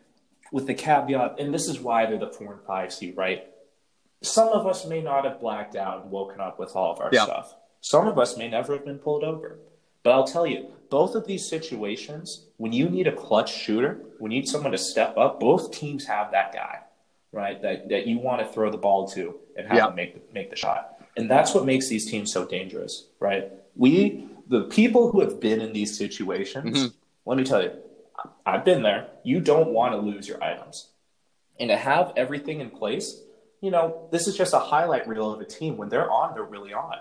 [0.51, 3.47] with the caveat, and this is why they're the four and five seed, right?
[4.21, 7.09] Some of us may not have blacked out and woken up with all of our
[7.13, 7.23] Yeah.
[7.23, 7.55] stuff.
[7.79, 9.59] Some of us may never have been pulled over.
[10.03, 14.31] But I'll tell you, both of these situations, when you need a clutch shooter, when
[14.31, 16.79] you need someone to step up, both teams have that guy,
[17.31, 17.61] right?
[17.61, 19.85] That that you want to throw the ball to and have Yeah.
[19.87, 20.99] them make the, make the shot.
[21.15, 23.51] And that's what makes these teams so dangerous, right?
[23.75, 26.93] We the people who have been in these situations, Mhm.
[27.25, 27.71] let me tell you,
[28.45, 29.09] I've been there.
[29.23, 30.89] You don't want to lose your items.
[31.59, 33.21] And to have everything in place,
[33.61, 35.77] you know, this is just a highlight reel of a team.
[35.77, 36.97] When they're on, they're really on.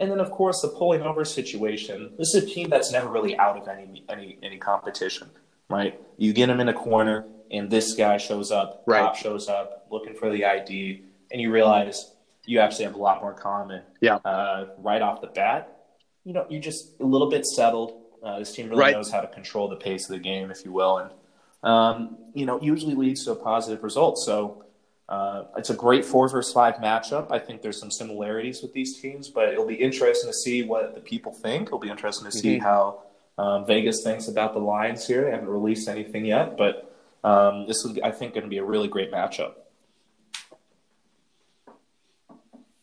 [0.00, 2.12] And then, of course, the pulling over situation.
[2.18, 5.28] This is a team that's never really out of any any any competition,
[5.68, 6.00] right?
[6.16, 9.00] You get them in a corner, and this guy shows up, Right.
[9.00, 12.12] cop shows up, looking for the ID, and you realize
[12.44, 13.82] you actually have a lot more common.
[14.00, 14.16] Yeah.
[14.24, 15.76] Uh, right off the bat,
[16.24, 18.00] you know, you're just a little bit settled.
[18.22, 18.94] Uh, this team really Right.
[18.94, 21.10] knows how to control the pace of the game, if you will, and
[21.64, 24.16] um, you know, usually leads to a positive result.
[24.18, 24.64] So.
[25.08, 27.30] Uh, it's a great four versus five matchup.
[27.30, 30.94] I think there's some similarities with these teams, but it'll be interesting to see what
[30.94, 31.68] the people think.
[31.68, 32.62] It'll be interesting to see Mhm.
[32.62, 33.02] how
[33.38, 35.24] um, Vegas thinks about the lines here.
[35.24, 36.92] They haven't released anything yet, but
[37.24, 39.54] um, this is, I think, going to be a really great matchup.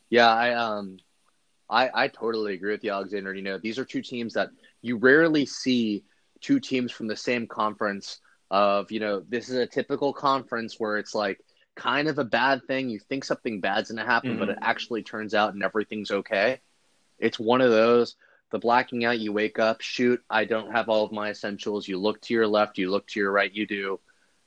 [0.09, 0.97] Yeah, I um,
[1.69, 3.33] I I totally agree with you, Alexander.
[3.33, 4.49] You know, these are two teams that
[4.81, 6.03] you rarely see
[6.41, 8.19] two teams from the same conference.
[8.51, 11.39] Of you know, this is a typical conference where it's like
[11.75, 12.89] kind of a bad thing.
[12.89, 14.39] You think something bad's going to happen, mm-hmm.
[14.39, 16.59] but it actually turns out and everything's okay.
[17.19, 18.15] It's one of those.
[18.51, 21.87] The blacking out, you wake up, shoot, I don't have all of my essentials.
[21.87, 23.99] You look to your left, you look to your right, you do.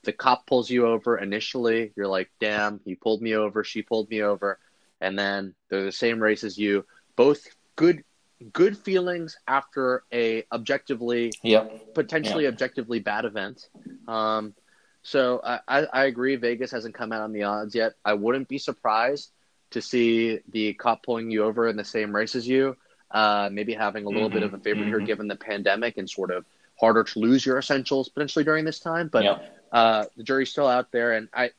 [0.05, 1.93] The cop pulls you over initially.
[1.97, 4.59] You're like, damn, he pulled me over, she pulled me over.
[5.01, 6.87] And then they're the same race as you.
[7.17, 8.05] Both good
[8.53, 11.93] good feelings after a objectively yep.
[11.93, 12.53] potentially yep.
[12.53, 13.69] objectively bad event.
[14.07, 14.55] Um,
[15.03, 16.37] so I, I agree.
[16.37, 17.95] Vegas hasn't come out on the odds yet.
[18.05, 19.31] I wouldn't be surprised
[19.71, 22.77] to see the cop pulling you over in the same race as you.
[23.11, 24.89] Uh, maybe having a little mm-hmm, bit of a favor mm-hmm.
[24.89, 26.45] here given the pandemic and sort of
[26.79, 29.09] harder to lose your essentials potentially during this time.
[29.09, 29.59] But yep.
[29.73, 31.51] uh, the jury's still out there, and I,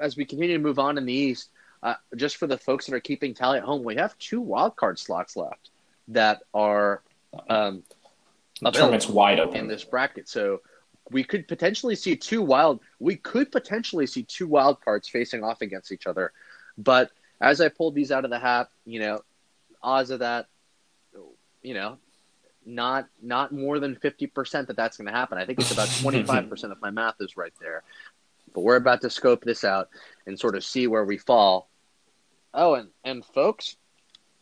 [0.00, 1.50] as we continue to move on in the East,
[1.82, 4.76] uh, just for the folks that are keeping tally at home, we have two wild
[4.76, 5.70] card slots left
[6.08, 7.02] that are
[7.50, 7.82] um,
[8.62, 10.28] the tournament's wide open in this bracket.
[10.28, 10.62] So
[11.10, 15.60] we could potentially see two wild we could potentially see two wild cards facing off
[15.60, 16.32] against each other.
[16.78, 19.20] But as i pulled these out of the hat you know
[19.82, 20.46] odds of that
[21.62, 21.98] you know
[22.66, 25.36] not not more than 50% that that's going to happen.
[25.36, 27.82] I think it's about 25% if my math is right there.
[28.54, 29.88] But we're about to scope this out
[30.26, 31.68] and sort of see where we fall.
[32.54, 33.76] Oh and and folks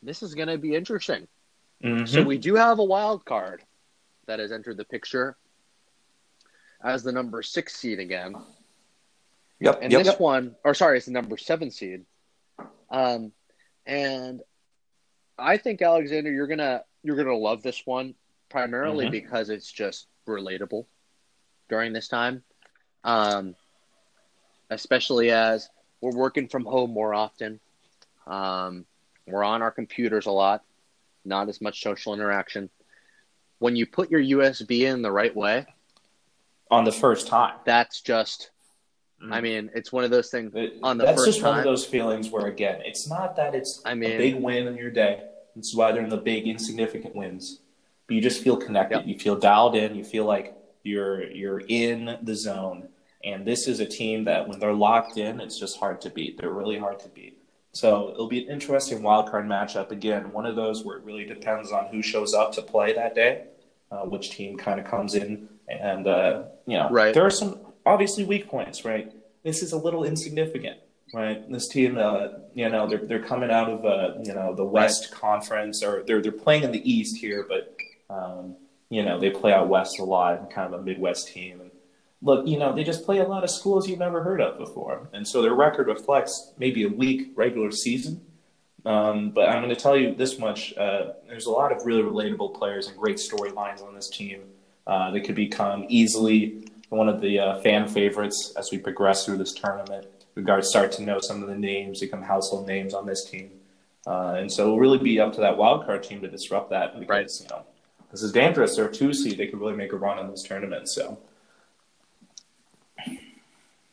[0.03, 1.29] this is going to be interesting.
[1.83, 2.07] Mm-hmm.
[2.07, 3.63] so we do have a wild card
[4.27, 5.37] that has entered the picture
[6.83, 8.35] as the number six seed again.
[9.61, 9.79] Yep.
[9.83, 10.21] And yep, this yep.
[10.21, 12.05] one, or sorry, it's the number seven seed.
[12.91, 13.33] Um,
[13.87, 14.43] and
[15.39, 18.15] I think Alexander, you're gonna you're gonna love this one
[18.49, 19.13] primarily mm-hmm.
[19.13, 20.87] because it's just relatable
[21.69, 22.43] during this time.
[23.05, 23.55] Um,
[24.73, 25.69] especially as
[26.01, 27.61] we're working from home more often.
[28.27, 28.87] Um,
[29.27, 30.63] we're on our computers a lot,
[31.25, 32.71] not as much social interaction.
[33.59, 35.67] When you put your USB in the right way,
[36.73, 37.55] on the first time.
[37.65, 38.51] That's just.
[39.31, 39.43] I mm.
[39.43, 41.51] mean, it's one of those things on the That's just time.
[41.51, 44.67] one of those feelings where, again, it's not that it's I mean, a big win
[44.67, 45.23] in your day.
[45.55, 47.61] It's why they're in the big insignificant wins.
[48.09, 48.97] But you just feel connected.
[48.97, 49.07] Yep.
[49.07, 49.95] You feel dialed in.
[49.95, 52.89] You feel like you're you're in the zone.
[53.23, 56.39] And this is a team that, when they're locked in, it's just hard to beat.
[56.39, 57.39] They're really hard to beat.
[57.71, 59.93] So it'll be an interesting wild card matchup.
[59.93, 63.15] Again, one of those where it really depends on who shows up to play that
[63.15, 63.45] day,
[63.93, 67.15] uh, which team kind of comes in and uh, you know, right.
[67.15, 69.13] there are some obviously weak points, right?
[69.45, 70.79] This is a little insignificant,
[71.13, 71.51] right?
[71.51, 75.11] This team, uh, you know, they're they're coming out of uh, you know the West
[75.11, 75.21] right.
[75.21, 77.77] Conference, or they're they're playing in the East here, but
[78.11, 78.57] um,
[78.91, 81.61] you know they play out West a lot, and kind of a Midwest team.
[81.61, 81.71] And
[82.21, 85.09] look, you know, they just play a lot of schools you've never heard of before,
[85.13, 88.27] and so their record reflects maybe a weak regular season.
[88.85, 92.03] Um, but I'm going to tell you this much: uh, there's a lot of really
[92.03, 94.43] relatable players and great storylines on this team.
[94.87, 99.39] Uh, they could become easily one of the uh, fan favorites as we progress through
[99.39, 100.07] this tournament.
[100.35, 103.51] We guards start to know some of the names, become household names on this team.
[104.07, 106.99] Uh, and so it'll really be up to that wild card team to disrupt that
[106.99, 107.31] because, right.
[107.41, 107.65] you know,
[108.11, 108.77] this is dangerous.
[108.77, 109.39] They're a two seed.
[109.39, 110.89] They could really make a run in this tournament.
[110.89, 111.19] So.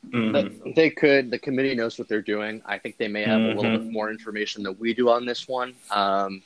[0.08, 0.72] Mm-hmm.
[0.74, 1.30] They could.
[1.30, 2.62] The committee knows what they're doing.
[2.66, 3.58] I think they may have mm-hmm.
[3.58, 3.92] a little bit mm-hmm.
[3.92, 5.74] more information than we do on this one.
[5.90, 6.42] Um,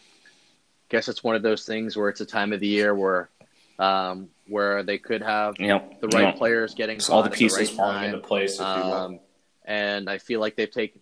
[0.90, 3.30] guess it's one of those things where it's a time of the year where
[3.78, 6.00] um, where they could have yep.
[6.00, 6.36] the right yep.
[6.36, 8.14] players getting all the pieces the right falling time.
[8.14, 8.60] into place.
[8.60, 9.20] Um,
[9.64, 11.00] and I feel like they've taken,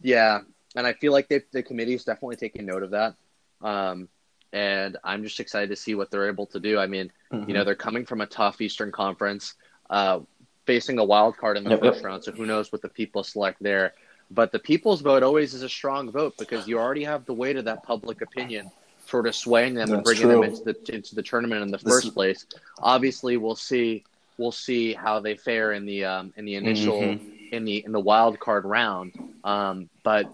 [0.00, 0.40] yeah,
[0.74, 3.14] and I feel like they the committee's definitely taking note of that.
[3.60, 4.08] Um,
[4.52, 6.78] and I'm just excited to see what they're able to do.
[6.78, 7.48] I mean, mm-hmm.
[7.48, 9.54] you know, they're coming from a tough Eastern Conference,
[9.90, 10.20] uh,
[10.64, 12.24] facing a wild card in the yep, first round.
[12.24, 13.92] So who knows what the people select there.
[14.30, 17.56] But the people's vote always is a strong vote because you already have the weight
[17.56, 18.70] of that public opinion
[19.06, 20.40] sort of swaying them That's and bringing true.
[20.40, 22.46] them into the into the tournament in the this first place.
[22.78, 24.04] Obviously, we'll see
[24.38, 27.54] we'll see how they fare in the um, in the initial mm-hmm.
[27.54, 29.12] in the in the wild card round.
[29.44, 30.32] Um, but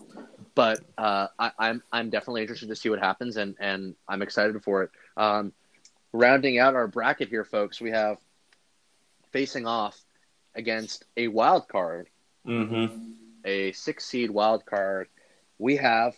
[0.54, 4.22] but uh, I, am I'm, I'm definitely interested to see what happens, and and I'm
[4.22, 4.90] excited for it.
[5.16, 5.52] Um,
[6.12, 8.18] rounding out our bracket here, folks, we have
[9.32, 9.98] facing off
[10.54, 12.08] against a wild card,
[12.46, 13.12] mm-hmm.
[13.44, 15.08] a six seed wild card.
[15.58, 16.16] We have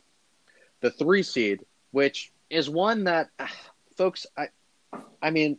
[0.81, 1.61] the three seed,
[1.93, 3.30] which is one that,
[3.97, 4.49] folks, I,
[5.22, 5.59] I mean,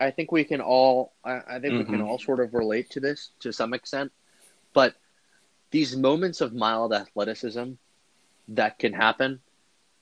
[0.00, 1.78] I think we can all, I, I think mm-hmm.
[1.78, 2.08] we can mm-hmm.
[2.08, 4.12] all sort of relate to this to some extent,
[4.72, 4.94] but
[5.70, 7.72] these moments of mild athleticism
[8.48, 9.40] that can happen,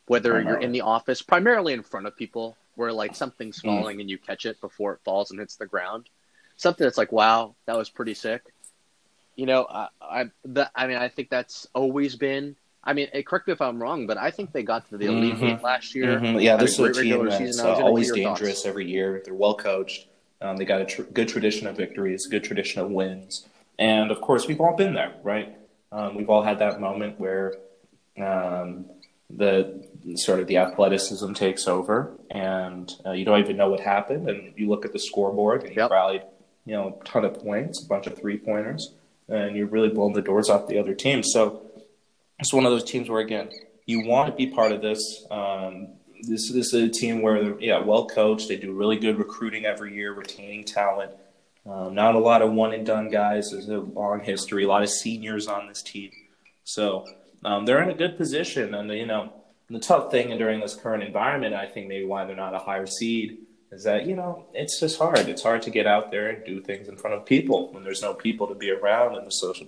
[0.06, 3.64] whether you're in the office, primarily in front of people, where like something's mm.
[3.64, 4.00] falling mm.
[4.00, 6.08] and you catch it before it falls and hits the ground,
[6.56, 8.42] something that's like, wow, that was pretty sick.
[9.36, 13.22] You know, I, I, the, I mean, I think that's always been I mean, eh,
[13.22, 15.59] correct me if I'm wrong, but I think they got to the Elite Mhm.
[15.59, 16.18] Eight last year.
[16.18, 16.43] Mhm.
[16.43, 18.41] Yeah, this is a team that's uh, I was gonna always your thoughts.
[18.41, 19.20] dangerous every year.
[19.24, 20.07] They're well coached.
[20.41, 23.47] Um, they got a tr- good tradition of victories, good tradition of wins,
[23.78, 25.55] and of course, we've all been there, right?
[25.93, 27.55] Um, we've all had that moment where
[28.18, 28.87] um,
[29.28, 34.28] the sort of the athleticism takes over, and uh, you don't even know what happened,
[34.28, 35.91] and you look at the scoreboard and you Yep.
[35.91, 36.22] rallied,
[36.64, 38.93] you know, a ton of points, a bunch of three pointers,
[39.28, 41.22] and you're really blowing the doors off the other team.
[41.22, 41.62] So
[42.41, 43.51] it's one of those teams where again
[43.86, 45.26] you want to be part of this.
[45.30, 45.88] Um,
[46.22, 48.49] this this is a team where yeah well coached.
[48.49, 51.12] They do really good recruiting every year, retaining talent.
[51.66, 53.51] Um, not a lot of one and done guys.
[53.51, 54.64] There's a long history.
[54.64, 56.11] A lot of seniors on this team,
[56.64, 57.07] so
[57.45, 58.74] um, they're in a good position.
[58.74, 59.32] And you know
[59.68, 62.86] the tough thing during this current environment, I think maybe why they're not a higher
[62.86, 63.38] seed
[63.72, 65.20] is that you know it's just hard.
[65.20, 68.03] It's hard to get out there and do things in front of people when there's
[68.03, 69.66] no people to be around in the social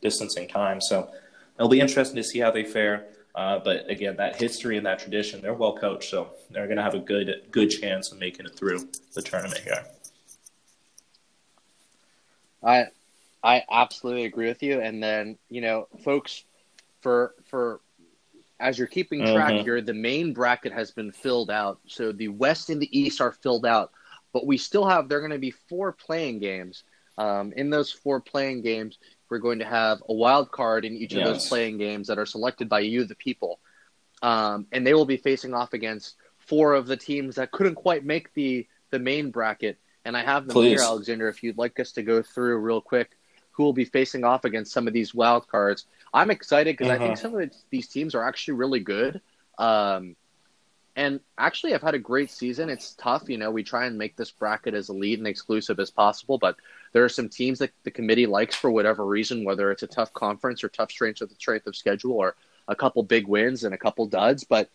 [0.00, 0.80] distancing time.
[0.80, 1.10] So
[1.58, 3.08] it'll be interesting to see how they fare.
[3.34, 6.82] Uh, but again, that history and that tradition, they're well coached, so they're going to
[6.82, 9.84] have a good good chance of making it through the tournament here.
[12.62, 12.86] I
[13.44, 14.80] I absolutely agree with you.
[14.80, 16.44] And then you know, folks,
[17.00, 17.80] for for
[18.58, 19.62] as you're keeping track Mhm.
[19.62, 21.78] here, the main bracket has been filled out.
[21.86, 23.92] So the West and the East are filled out,
[24.32, 26.82] but we still have there are going to be four playing games.
[27.18, 28.98] Um, in those four playing games,
[29.30, 32.26] we're going to have a wild card in each of those playing games that are
[32.26, 33.58] selected by you, the people,
[34.22, 38.04] um, and they will be facing off against four of the teams that couldn't quite
[38.04, 39.78] make the the main bracket.
[40.04, 40.70] And I have them Please.
[40.70, 41.28] here, Alexander.
[41.28, 43.10] If you'd like us to go through real quick,
[43.50, 45.84] who will be facing off against some of these wild cards?
[46.14, 47.20] I'm excited because I think Mhm.
[47.20, 49.20] some of these teams are actually really good.
[49.58, 50.16] Um,
[50.96, 52.70] and actually, I've had a great season.
[52.70, 53.50] It's tough, you know.
[53.50, 56.56] We try and make this bracket as elite and exclusive as possible, but
[56.92, 60.12] there are some teams that the committee likes for whatever reason, whether it's a tough
[60.12, 62.34] conference or tough strength of strength of schedule, or
[62.68, 64.44] a couple big wins and a couple duds.
[64.44, 64.68] But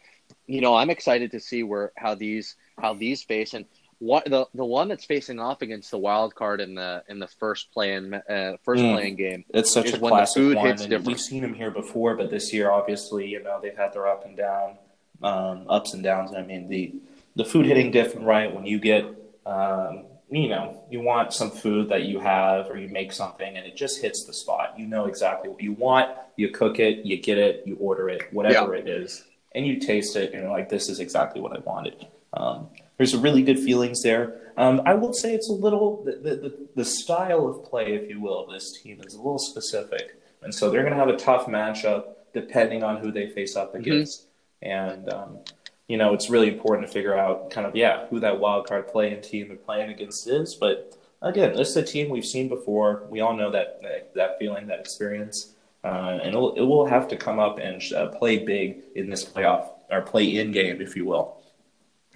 [0.48, 3.66] you know, I'm excited to see where how these how these face and
[4.00, 7.28] what the the one that's facing off against the wild card in the in the
[7.28, 8.92] first playing uh, first Mm.
[8.94, 9.46] playing game.
[9.54, 11.08] It's such a the classic one, hits and different.
[11.08, 14.26] we've seen them here before, but this year, obviously, you know, they've had their up
[14.26, 14.78] and down,
[15.22, 16.34] um, ups and downs.
[16.36, 16.96] I mean, the
[17.36, 18.54] the food hitting different, right?
[18.54, 19.06] When you get,
[19.46, 20.06] um,
[20.36, 23.76] you know, you want some food that you have, or you make something, and it
[23.76, 24.74] just hits the spot.
[24.78, 26.10] You know exactly what you want.
[26.38, 29.24] You cook it, you get it, you order it, whatever it is,
[29.54, 32.08] and you taste it, and you're like, this is exactly what I wanted.
[32.34, 34.52] Um, there's a really good feelings there.
[34.58, 38.20] Um, I will say it's a little the, the, the, style of play, if you
[38.20, 41.18] will, of this team is a little specific, and so they're going to have a
[41.18, 44.28] tough matchup depending on who they face up against.
[44.64, 45.40] And um,
[45.88, 48.88] you know, it's really important to figure out kind of yeah who that wild card
[48.88, 50.56] playing team they're playing against is.
[50.56, 53.06] But again, this is a team we've seen before.
[53.10, 53.82] We all know that
[54.16, 55.54] that, feeling, that experience,
[55.84, 59.26] uh, and it'll, it will have to come up and uh, play big in this
[59.26, 61.42] playoff or play in game, if you will,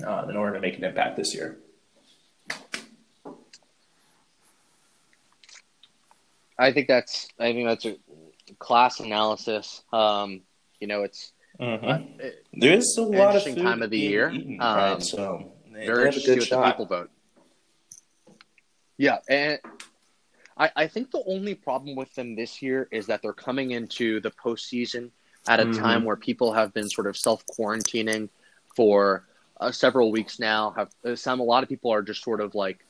[0.06, 1.58] uh, in order to make an impact this year.
[6.60, 7.98] I think that's I think that's a
[8.60, 9.84] class analysis.
[9.94, 10.42] Um,
[10.80, 12.20] you know, it's Mhm.
[12.20, 14.30] it- There is a lot of food time of the year.
[14.32, 15.04] eaten, Um, right?
[15.04, 17.10] So they, they very a interesting what the people vote.
[18.98, 19.60] Yeah, and
[20.58, 24.20] I, I think the only problem with them this year is that they're coming into
[24.22, 25.12] the postseason
[25.48, 25.80] at a Mhm.
[25.80, 28.30] time where people have been sort of self quarantining
[28.76, 29.28] for
[29.60, 30.72] uh, several weeks now.
[30.72, 32.86] Have uh, some a lot of people are just sort of like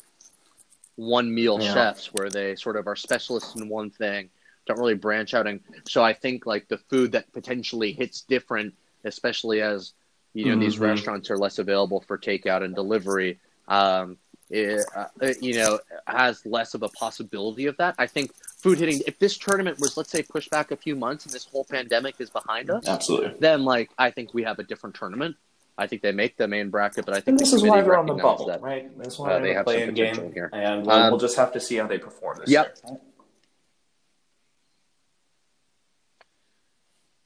[0.95, 1.73] one meal Yeah.
[1.73, 4.29] chefs where they sort of are specialists in one thing,
[4.67, 5.47] don't really branch out.
[5.47, 9.93] And so I think like the food that potentially hits different, especially as
[10.33, 10.81] you know these Mhm.
[10.81, 13.39] restaurants are less available for takeout and delivery.
[13.67, 14.17] Um,
[14.49, 17.95] it, uh, it, you know, has less of a possibility of that.
[17.97, 19.01] I think food hitting.
[19.05, 22.15] If this tournament was, let's say, pushed back a few months and this whole pandemic
[22.19, 23.33] is behind us, Absolutely.
[23.39, 25.35] then like I think we have a different tournament.
[25.77, 28.07] I think they make the main bracket, but I think this is why they're on
[28.07, 28.61] the bubble, that.
[28.61, 28.89] right?
[28.97, 30.49] That's uh, why they they're have playing some game, here.
[30.53, 32.77] and we'll, Um, we'll just have to see how they perform this Yep.
[32.85, 32.97] year.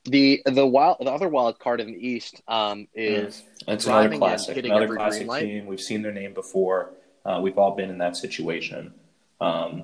[0.05, 4.33] The the wild the other wild card in the East um, is It's driving another
[4.33, 5.65] and classic, another classic team.
[5.67, 6.91] We've seen their name before.
[7.23, 8.93] Uh, we've all been in that situation.
[9.39, 9.83] Um,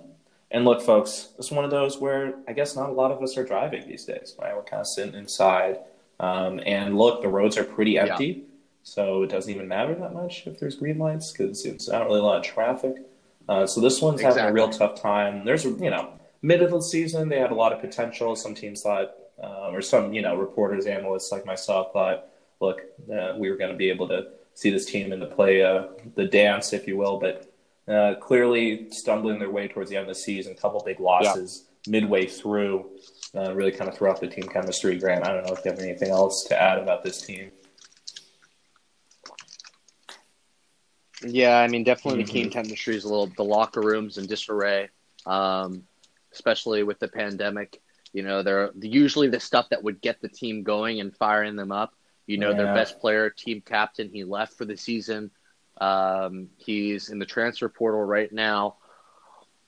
[0.50, 3.38] and look, folks, it's one of those where I guess not a lot of us
[3.38, 4.36] are driving these days.
[4.42, 4.56] Right?
[4.56, 5.80] We're kind of sitting inside.
[6.20, 8.44] Um, and look, the roads are pretty empty,
[8.82, 12.22] so it doesn't even matter that much if there's green lights because it's not really
[12.22, 12.96] a lot of traffic.
[13.48, 15.46] Uh, so this one's having a real tough time.
[15.46, 16.10] There's, you know,
[16.42, 18.36] mid of the season they had a lot of potential.
[18.36, 22.28] Some teams thought, uh, or some, you know, reporters, analysts like myself thought,
[22.60, 22.82] look,
[23.12, 25.88] uh, we were going to be able to see this team in the play, uh,
[26.16, 27.20] the dance, if you will.
[27.20, 27.54] But
[27.88, 31.66] uh, clearly stumbling their way towards the end of the season, a couple big losses.
[31.88, 32.90] midway through,
[33.36, 34.98] uh, really kind of threw off the team chemistry.
[34.98, 37.52] Grant, I don't know if you have anything else to add about this team.
[41.26, 42.34] Yeah, I mean, definitely mm-hmm.
[42.34, 43.28] the team chemistry is a little.
[43.28, 44.90] The locker rooms in disarray,
[45.26, 45.84] um,
[46.32, 47.82] especially with the pandemic.
[48.18, 51.72] You know, they're usually the stuff that would get the team going and firing them
[51.72, 51.94] up.
[52.26, 52.58] You know, yeah.
[52.58, 55.30] their best player, team captain, he left for the season.
[55.80, 58.78] Um, he's in the transfer portal right now,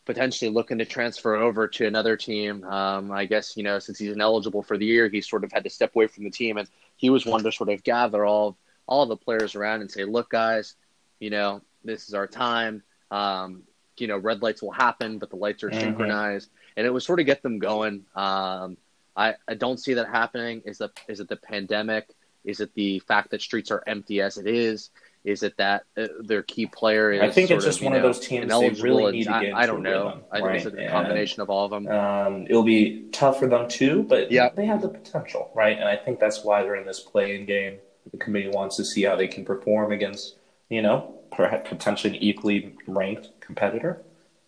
[0.06, 2.64] potentially looking to transfer over to another team.
[2.64, 5.64] Um, I guess you know, since he's ineligible for the year, he sort of had
[5.66, 8.58] to step away from the team, and he was one to sort of gather all
[8.88, 10.74] all the players around and say, "Look, guys,
[11.20, 12.82] you know, this is our time.
[13.12, 13.62] Um,
[14.00, 15.82] you know, red lights will happen, but the lights are mm-hmm.
[15.82, 18.06] synchronized, and it was sort of get them going.
[18.16, 18.78] Um,
[19.16, 20.62] I, I don't see that happening.
[20.66, 22.10] Is the is it the pandemic?
[22.46, 24.92] Is it the fact that streets are empty as it is?
[25.26, 27.22] Is it that uh, their key player is?
[27.22, 29.54] I think it's just of, one know, of those teams they really need to get.
[29.54, 30.06] I, I don't know.
[30.06, 31.88] Rhythm, I think it's a combination of all of them.
[31.88, 34.50] Um, it'll be tough for them too, but yeah.
[34.56, 35.78] they have the potential, right?
[35.78, 37.80] And I think that's why they're in this playing game.
[38.12, 40.36] The committee wants to see how they can perform against
[40.70, 44.02] you know, perhaps potentially an equally ranked competitor,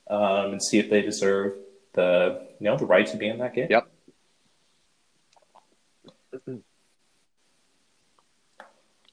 [0.09, 1.53] um, and see if they deserve
[1.93, 3.67] the you know the right to be in that game.
[3.69, 3.87] Yep.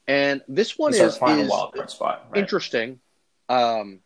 [0.06, 2.40] And this one is, is wild card spot, right?
[2.40, 2.98] interesting.
[3.50, 4.00] Um,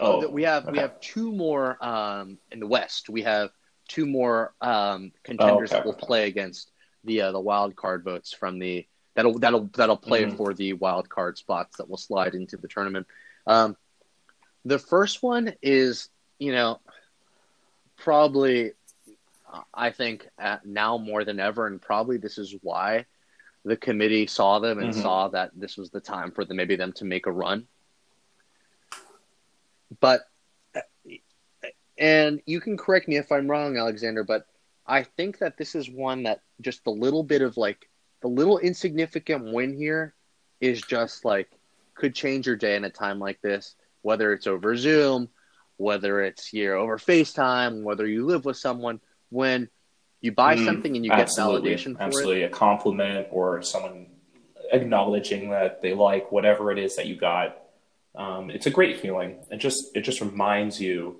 [0.00, 0.72] oh, we have okay.
[0.72, 3.08] we have two more um, in the West.
[3.08, 3.50] We have
[3.88, 5.82] two more um, contenders oh, okay.
[5.82, 6.72] that will play against
[7.04, 10.36] the uh, the wild card votes from the that'll that'll that'll play mm-hmm.
[10.36, 13.06] for the wild card spots that will slide into the tournament.
[13.46, 13.76] Um,
[14.64, 16.08] the first one is,
[16.42, 16.80] you know,
[17.96, 18.72] probably,
[19.72, 20.28] I think
[20.64, 23.06] now more than ever, and probably this is why
[23.64, 25.02] the committee saw them and mm-hmm.
[25.02, 27.68] saw that this was the time for them, maybe them to make a run.
[30.00, 30.22] But,
[31.96, 34.46] and you can correct me if I'm wrong, Alexander, but
[34.84, 37.88] I think that this is one that just a little bit of like
[38.20, 40.12] the little insignificant win here
[40.60, 41.50] is just like
[41.94, 45.28] could change your day in a time like this, whether it's over Zoom,
[45.82, 49.00] whether it's here over FaceTime, whether you live with someone.
[49.30, 49.68] When
[50.20, 53.62] you buy mm, something and you absolutely, get validation for absolutely it, a compliment or
[53.62, 54.06] someone
[54.70, 57.58] acknowledging that they like whatever it is that you got.
[58.14, 59.38] Um, it's a great feeling.
[59.50, 61.16] It just it just reminds you,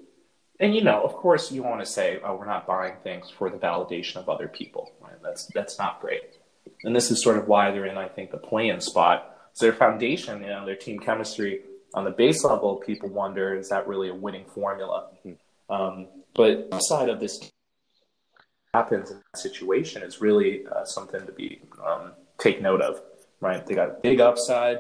[0.61, 3.51] and you know, of course, you want to say, "Oh, we're not buying things for
[3.51, 5.21] the validation of other people." Right?
[5.23, 6.39] That's that's not great.
[6.85, 9.37] And this is sort of why they're in, I think, the play-in spot.
[9.55, 11.63] So their foundation, you know, their team chemistry
[11.95, 15.09] on the base level, people wonder, is that really a winning formula?
[15.69, 17.51] Um, but outside of this
[18.75, 23.03] happens in that situation is really uh, something to be um, take note of,
[23.41, 23.65] right?
[23.67, 24.79] They got big upside.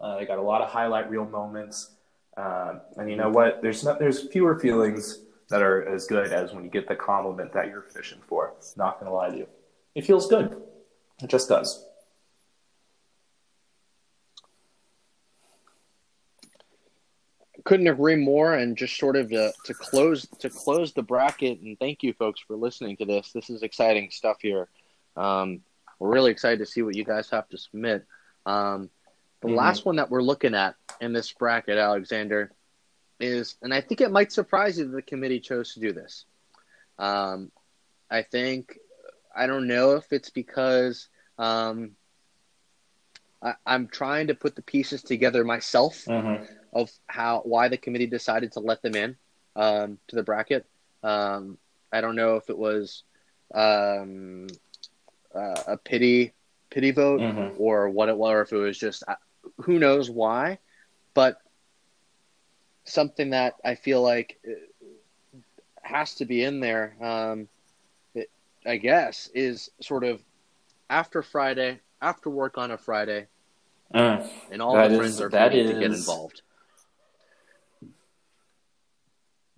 [0.00, 1.90] Uh, they got a lot of highlight reel moments.
[2.36, 3.62] Uh, and you know what?
[3.62, 7.52] There's not, there's fewer feelings that are as good as when you get the compliment
[7.52, 8.54] that you're fishing for.
[8.76, 9.46] Not to lie to you.
[9.94, 10.60] It feels good.
[11.22, 11.86] It just does.
[17.64, 18.54] Couldn't agree more.
[18.54, 21.60] And just sort of to, to close to close the bracket.
[21.60, 23.32] And thank you, folks, for listening to this.
[23.32, 24.68] This is exciting stuff here.
[25.16, 25.62] Um,
[25.98, 28.04] we're really excited to see what you guys have to submit.
[28.46, 28.90] Um,
[29.40, 29.56] the mm-hmm.
[29.56, 32.52] last one that we're looking at in this bracket, Alexander,
[33.20, 36.24] is, and I think it might surprise you that the committee chose to do this.
[36.98, 37.50] Um,
[38.10, 38.78] I think
[39.34, 41.08] I don't know if it's because
[41.38, 41.92] um,
[43.42, 46.44] I, am trying to put the pieces together myself mm-hmm.
[46.74, 49.16] Of how why the committee decided to let them in
[49.56, 50.66] um, to the bracket.
[51.02, 51.58] Um,
[51.92, 53.04] I don't know if it was
[53.54, 54.48] um,
[55.34, 56.32] uh, a pity
[56.70, 57.56] pity vote mm-hmm.
[57.58, 59.14] or what it was, or if it was just uh,
[59.62, 60.58] who knows why,
[61.14, 61.40] but
[62.84, 65.38] something that I feel like uh,
[65.82, 66.96] has to be in there.
[67.00, 67.48] Um,
[68.66, 70.22] I guess, is sort of
[70.88, 73.26] after Friday, after work on a Friday,
[73.92, 76.42] uh, and all the friends are ready to get involved.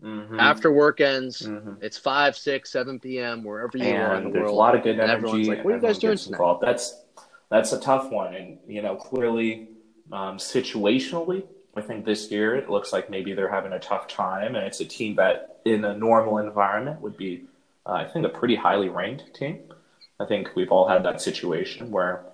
[0.07, 0.39] Mm-hmm.
[0.39, 1.83] After work ends, mm-hmm.
[1.83, 3.43] it's five, six, seven p.m.
[3.43, 4.55] wherever you and are in the there's world.
[4.55, 5.13] a lot of good energy.
[5.13, 7.03] Everyone's like, "What are you guys doing tonight?" That's
[7.51, 9.69] that's a tough one, and you know, clearly,
[10.13, 11.45] um, situationally,
[11.75, 14.81] I think this year it looks like maybe they're having a tough time, and it's
[14.81, 17.47] a team that, in a normal environment, would be
[17.87, 19.61] uh, I think, a pretty highly ranked team.
[20.19, 22.25] I think we've all had that situation where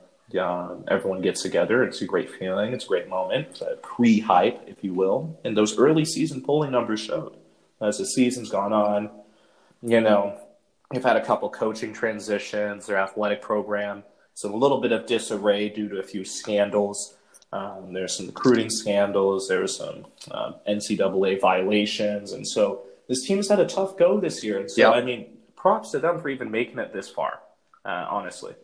[0.41, 1.85] um, everyone gets together.
[1.85, 2.73] It's a great feeling.
[2.73, 3.49] It's a great moment.
[3.51, 5.39] It's a pre-hype, if you will.
[5.45, 7.37] And those early season polling numbers showed.
[7.83, 9.11] As the season's gone on,
[9.83, 10.39] you know,
[10.93, 12.87] they've had a couple coaching transitions.
[12.87, 14.05] Their athletic program
[14.37, 17.17] is a little bit of disarray due to a few scandals.
[17.53, 19.49] Um, there's some recruiting scandals.
[19.49, 24.59] There's some uh, NCAA violations, and so this team's had a tough go this year.
[24.59, 24.95] And so, Yep.
[24.95, 27.41] I mean, props to them for even making it this far,
[27.85, 28.55] uh, honestly.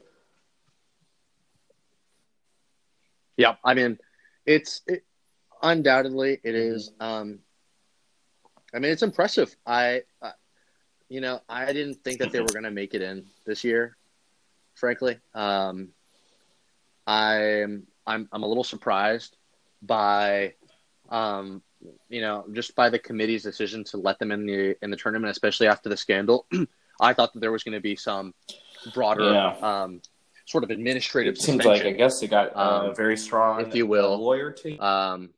[3.37, 3.99] Yeah, I mean,
[4.47, 5.05] it's it,
[5.63, 6.93] undoubtedly it is.
[6.99, 7.41] Um,
[8.75, 9.55] I mean, it's impressive.
[9.67, 10.33] I, uh,
[11.09, 13.97] you know, I didn't think that they were going to make it in this year.
[14.75, 15.89] Frankly, um,
[17.07, 19.37] I'm I'm I'm a little surprised
[19.83, 20.55] by,
[21.09, 21.63] um,
[22.09, 25.31] you know, just by the committee's decision to let them in the in the tournament,
[25.31, 26.47] especially after the scandal.
[27.01, 28.35] I thought that there was going to be some
[28.93, 29.57] broader, Yeah.
[29.63, 30.03] um,
[30.47, 31.35] sort of administrative.
[31.35, 34.19] It seems like, I guess, they got uh, Um, very strong, if you will.
[34.19, 34.81] lawyer team.
[34.81, 35.31] Um,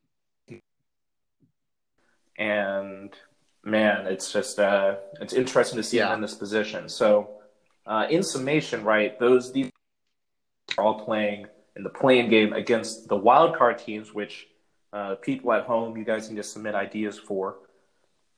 [2.41, 3.15] and
[3.63, 6.09] man, it's just uh, it's interesting to see Yeah.
[6.09, 6.89] him in this position.
[6.89, 7.31] So,
[7.87, 9.71] uh, in summation, right, those these
[10.79, 14.49] are all playing in the playing game against the wild card teams, which
[14.93, 17.59] uh, people at home, you guys need to submit ideas for.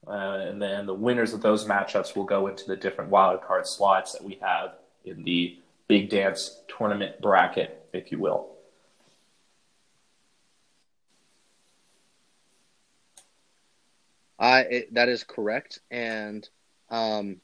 [0.06, 0.10] Uh,
[0.48, 4.12] and then the winners of those matchups will go into the different wild card slots
[4.12, 4.74] that we have
[5.04, 8.51] in the Big Dance tournament bracket, if you will.
[14.42, 16.46] I it, that is correct, and
[16.90, 17.36] um,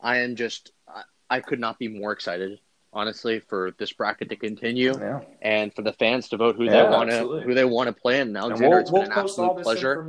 [0.00, 2.58] I am just I, I could not be more excited,
[2.92, 5.20] honestly, for this bracket to continue Yeah.
[5.40, 8.20] and for the fans to vote who they want to who they want to play
[8.20, 8.28] in.
[8.28, 10.04] And Alexander, we'll, it's we'll been an absolute pleasure,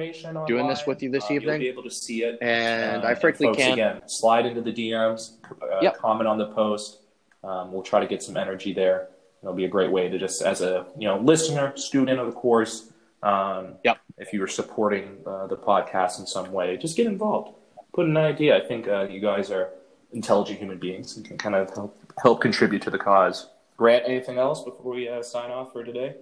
[0.47, 1.51] doing this with you this Um, evening.
[1.53, 2.39] You'll be able to see it.
[2.41, 3.73] and Uh, I frankly folks, can't.
[3.73, 5.97] again slide into the DMs, uh, Yep.
[5.97, 7.01] comment on the post.
[7.43, 9.09] Um, we'll try to get some energy there.
[9.43, 12.33] It'll be a great way to just, as a you know listener, student of the
[12.33, 12.91] course.
[13.21, 13.97] Um, Yep.
[14.17, 17.55] If you were supporting uh, the podcast in some way, just get involved.
[17.93, 18.57] Put an idea.
[18.57, 19.69] I think uh, you guys are
[20.13, 23.49] intelligent human beings and can kind of help, help contribute to the cause.
[23.77, 26.15] Grant, anything else before we uh, sign off for today?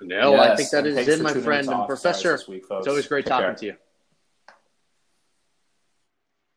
[0.00, 2.32] No, I think that is it, my friend and professor.
[2.32, 2.80] this week, folks.
[2.80, 3.54] It's always great Take talking care.
[3.54, 3.76] to you.